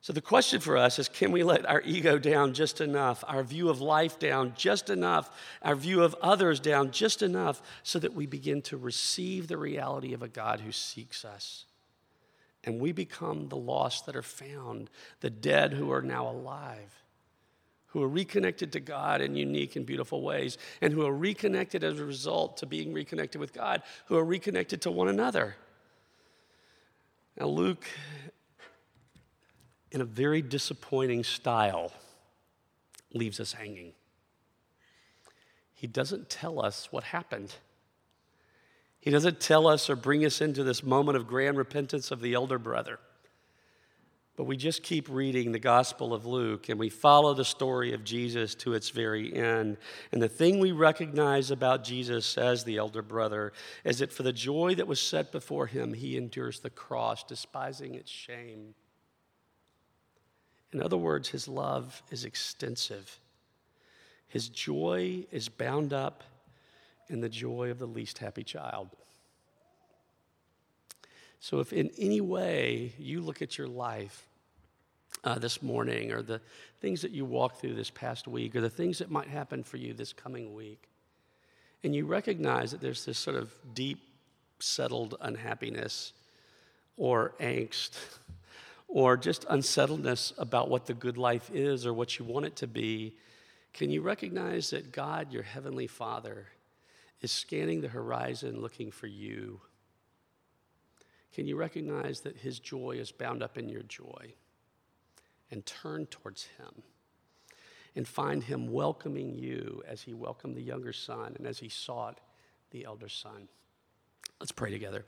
So, 0.00 0.12
the 0.12 0.20
question 0.20 0.60
for 0.60 0.76
us 0.76 0.98
is 0.98 1.08
can 1.08 1.32
we 1.32 1.42
let 1.42 1.66
our 1.66 1.82
ego 1.84 2.18
down 2.18 2.54
just 2.54 2.80
enough, 2.80 3.24
our 3.26 3.42
view 3.42 3.68
of 3.68 3.80
life 3.80 4.18
down 4.18 4.54
just 4.56 4.90
enough, 4.90 5.30
our 5.60 5.74
view 5.74 6.02
of 6.02 6.14
others 6.22 6.60
down 6.60 6.92
just 6.92 7.20
enough, 7.20 7.60
so 7.82 7.98
that 7.98 8.14
we 8.14 8.26
begin 8.26 8.62
to 8.62 8.76
receive 8.76 9.48
the 9.48 9.56
reality 9.56 10.14
of 10.14 10.22
a 10.22 10.28
God 10.28 10.60
who 10.60 10.70
seeks 10.70 11.24
us? 11.24 11.64
And 12.62 12.80
we 12.80 12.92
become 12.92 13.48
the 13.48 13.56
lost 13.56 14.06
that 14.06 14.16
are 14.16 14.22
found, 14.22 14.88
the 15.20 15.30
dead 15.30 15.72
who 15.72 15.90
are 15.90 16.02
now 16.02 16.28
alive, 16.28 17.02
who 17.88 18.02
are 18.02 18.08
reconnected 18.08 18.72
to 18.72 18.80
God 18.80 19.20
in 19.20 19.34
unique 19.34 19.74
and 19.74 19.84
beautiful 19.84 20.22
ways, 20.22 20.58
and 20.80 20.92
who 20.92 21.04
are 21.06 21.14
reconnected 21.14 21.82
as 21.82 21.98
a 21.98 22.04
result 22.04 22.58
to 22.58 22.66
being 22.66 22.92
reconnected 22.92 23.40
with 23.40 23.52
God, 23.52 23.82
who 24.06 24.16
are 24.16 24.24
reconnected 24.24 24.82
to 24.82 24.90
one 24.92 25.08
another. 25.08 25.56
Now, 27.38 27.46
Luke 27.46 27.86
in 29.90 30.00
a 30.00 30.04
very 30.04 30.42
disappointing 30.42 31.24
style, 31.24 31.92
leaves 33.12 33.40
us 33.40 33.52
hanging. 33.52 33.92
He 35.74 35.86
doesn't 35.86 36.28
tell 36.28 36.60
us 36.60 36.88
what 36.90 37.04
happened. 37.04 37.54
He 39.00 39.10
doesn't 39.10 39.40
tell 39.40 39.66
us 39.66 39.88
or 39.88 39.96
bring 39.96 40.24
us 40.24 40.40
into 40.40 40.64
this 40.64 40.82
moment 40.82 41.16
of 41.16 41.26
grand 41.26 41.56
repentance 41.56 42.10
of 42.10 42.20
the 42.20 42.34
elder 42.34 42.58
brother. 42.58 42.98
But 44.38 44.44
we 44.44 44.56
just 44.56 44.84
keep 44.84 45.08
reading 45.08 45.50
the 45.50 45.58
Gospel 45.58 46.14
of 46.14 46.24
Luke 46.24 46.68
and 46.68 46.78
we 46.78 46.90
follow 46.90 47.34
the 47.34 47.44
story 47.44 47.92
of 47.92 48.04
Jesus 48.04 48.54
to 48.56 48.74
its 48.74 48.90
very 48.90 49.34
end. 49.34 49.78
And 50.12 50.22
the 50.22 50.28
thing 50.28 50.60
we 50.60 50.70
recognize 50.70 51.50
about 51.50 51.82
Jesus 51.82 52.38
as 52.38 52.62
the 52.62 52.76
elder 52.76 53.02
brother 53.02 53.52
is 53.82 53.98
that 53.98 54.12
for 54.12 54.22
the 54.22 54.32
joy 54.32 54.76
that 54.76 54.86
was 54.86 55.00
set 55.00 55.32
before 55.32 55.66
him, 55.66 55.92
he 55.92 56.16
endures 56.16 56.60
the 56.60 56.70
cross, 56.70 57.24
despising 57.24 57.94
its 57.94 58.12
shame. 58.12 58.74
In 60.72 60.82
other 60.82 60.96
words, 60.96 61.28
his 61.28 61.48
love 61.48 62.02
is 62.10 62.24
extensive. 62.24 63.18
His 64.28 64.48
joy 64.48 65.24
is 65.30 65.48
bound 65.48 65.92
up 65.92 66.22
in 67.08 67.20
the 67.20 67.28
joy 67.28 67.70
of 67.70 67.78
the 67.78 67.86
least 67.86 68.18
happy 68.18 68.44
child. 68.44 68.88
So, 71.40 71.60
if 71.60 71.72
in 71.72 71.90
any 71.96 72.20
way 72.20 72.92
you 72.98 73.20
look 73.20 73.40
at 73.40 73.56
your 73.56 73.68
life 73.68 74.26
uh, 75.24 75.38
this 75.38 75.62
morning, 75.62 76.12
or 76.12 76.20
the 76.20 76.40
things 76.80 77.00
that 77.02 77.12
you 77.12 77.24
walked 77.24 77.60
through 77.60 77.74
this 77.74 77.90
past 77.90 78.28
week, 78.28 78.54
or 78.54 78.60
the 78.60 78.68
things 78.68 78.98
that 78.98 79.10
might 79.10 79.28
happen 79.28 79.62
for 79.62 79.78
you 79.78 79.94
this 79.94 80.12
coming 80.12 80.52
week, 80.52 80.88
and 81.82 81.94
you 81.94 82.04
recognize 82.06 82.72
that 82.72 82.80
there's 82.80 83.04
this 83.04 83.18
sort 83.18 83.36
of 83.36 83.52
deep, 83.72 84.00
settled 84.58 85.14
unhappiness 85.20 86.12
or 86.96 87.34
angst 87.40 87.92
or 88.88 89.18
just 89.18 89.44
unsettledness 89.48 90.32
about 90.38 90.70
what 90.70 90.86
the 90.86 90.94
good 90.94 91.18
life 91.18 91.50
is 91.52 91.86
or 91.86 91.92
what 91.92 92.18
you 92.18 92.24
want 92.24 92.46
it 92.46 92.56
to 92.56 92.66
be, 92.66 93.14
can 93.74 93.90
you 93.90 94.00
recognize 94.00 94.70
that 94.70 94.92
God, 94.92 95.30
your 95.30 95.42
heavenly 95.42 95.86
Father, 95.86 96.46
is 97.20 97.30
scanning 97.30 97.82
the 97.82 97.88
horizon 97.88 98.60
looking 98.60 98.90
for 98.90 99.06
you? 99.06 99.60
Can 101.34 101.46
you 101.46 101.56
recognize 101.56 102.20
that 102.22 102.38
His 102.38 102.58
joy 102.58 102.92
is 102.92 103.12
bound 103.12 103.42
up 103.42 103.58
in 103.58 103.68
your 103.68 103.82
joy? 103.82 104.32
And 105.50 105.64
turn 105.64 106.06
towards 106.06 106.44
Him 106.58 106.82
and 107.94 108.06
find 108.06 108.42
Him 108.42 108.72
welcoming 108.72 109.34
you 109.34 109.82
as 109.86 110.02
He 110.02 110.14
welcomed 110.14 110.56
the 110.56 110.62
younger 110.62 110.92
son 110.92 111.34
and 111.36 111.46
as 111.46 111.58
He 111.58 111.68
sought 111.68 112.20
the 112.70 112.84
elder 112.84 113.08
son. 113.08 113.48
Let's 114.40 114.52
pray 114.52 114.70
together. 114.70 115.04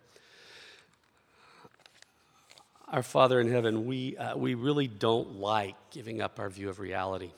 Our 2.92 3.04
Father 3.04 3.40
in 3.40 3.48
heaven, 3.48 3.86
we, 3.86 4.16
uh, 4.16 4.36
we 4.36 4.54
really 4.54 4.88
don't 4.88 5.36
like 5.36 5.76
giving 5.92 6.20
up 6.20 6.40
our 6.40 6.50
view 6.50 6.68
of 6.68 6.80
reality. 6.80 7.30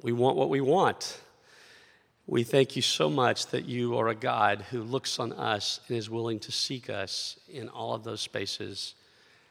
We 0.00 0.12
want 0.12 0.38
what 0.38 0.48
we 0.48 0.62
want. 0.62 1.20
We 2.26 2.42
thank 2.42 2.74
you 2.74 2.80
so 2.80 3.10
much 3.10 3.48
that 3.48 3.66
you 3.66 3.98
are 3.98 4.08
a 4.08 4.14
God 4.14 4.64
who 4.70 4.82
looks 4.82 5.18
on 5.18 5.34
us 5.34 5.80
and 5.88 5.98
is 5.98 6.08
willing 6.08 6.38
to 6.40 6.52
seek 6.52 6.88
us 6.88 7.38
in 7.50 7.68
all 7.68 7.92
of 7.92 8.02
those 8.02 8.22
spaces, 8.22 8.94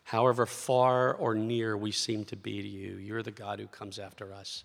however 0.05 0.47
far 0.47 1.13
or 1.13 1.35
near 1.35 1.77
we 1.77 1.91
seem 1.91 2.25
to 2.25 2.35
be 2.35 2.63
to 2.63 2.67
you. 2.67 2.95
You're 2.95 3.21
the 3.21 3.29
God 3.29 3.59
who 3.59 3.67
comes 3.67 3.99
after 3.99 4.33
us. 4.33 4.63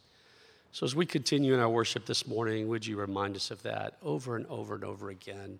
So, 0.72 0.86
as 0.86 0.96
we 0.96 1.04
continue 1.04 1.52
in 1.52 1.60
our 1.60 1.68
worship 1.68 2.06
this 2.06 2.26
morning, 2.26 2.66
would 2.68 2.86
you 2.86 2.96
remind 2.96 3.36
us 3.36 3.50
of 3.50 3.62
that 3.64 3.98
over 4.02 4.36
and 4.36 4.46
over 4.46 4.74
and 4.74 4.84
over 4.84 5.10
again 5.10 5.58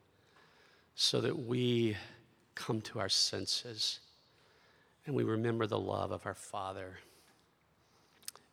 so 0.94 1.20
that 1.20 1.38
we 1.38 1.98
come 2.54 2.80
to 2.80 2.98
our 2.98 3.10
senses 3.10 4.00
and 5.08 5.16
we 5.16 5.24
remember 5.24 5.66
the 5.66 5.78
love 5.78 6.10
of 6.10 6.26
our 6.26 6.34
Father. 6.34 6.98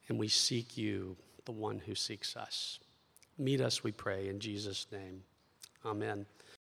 And 0.07 0.17
we 0.17 0.29
seek 0.29 0.77
you, 0.77 1.17
the 1.43 1.51
one 1.51 1.79
who 1.79 1.95
seeks 1.95 2.37
us. 2.37 2.79
Meet 3.37 3.59
us, 3.59 3.83
we 3.83 3.91
pray, 3.91 4.29
in 4.29 4.39
Jesus' 4.39 4.87
name. 4.89 5.23
Amen. 5.85 6.25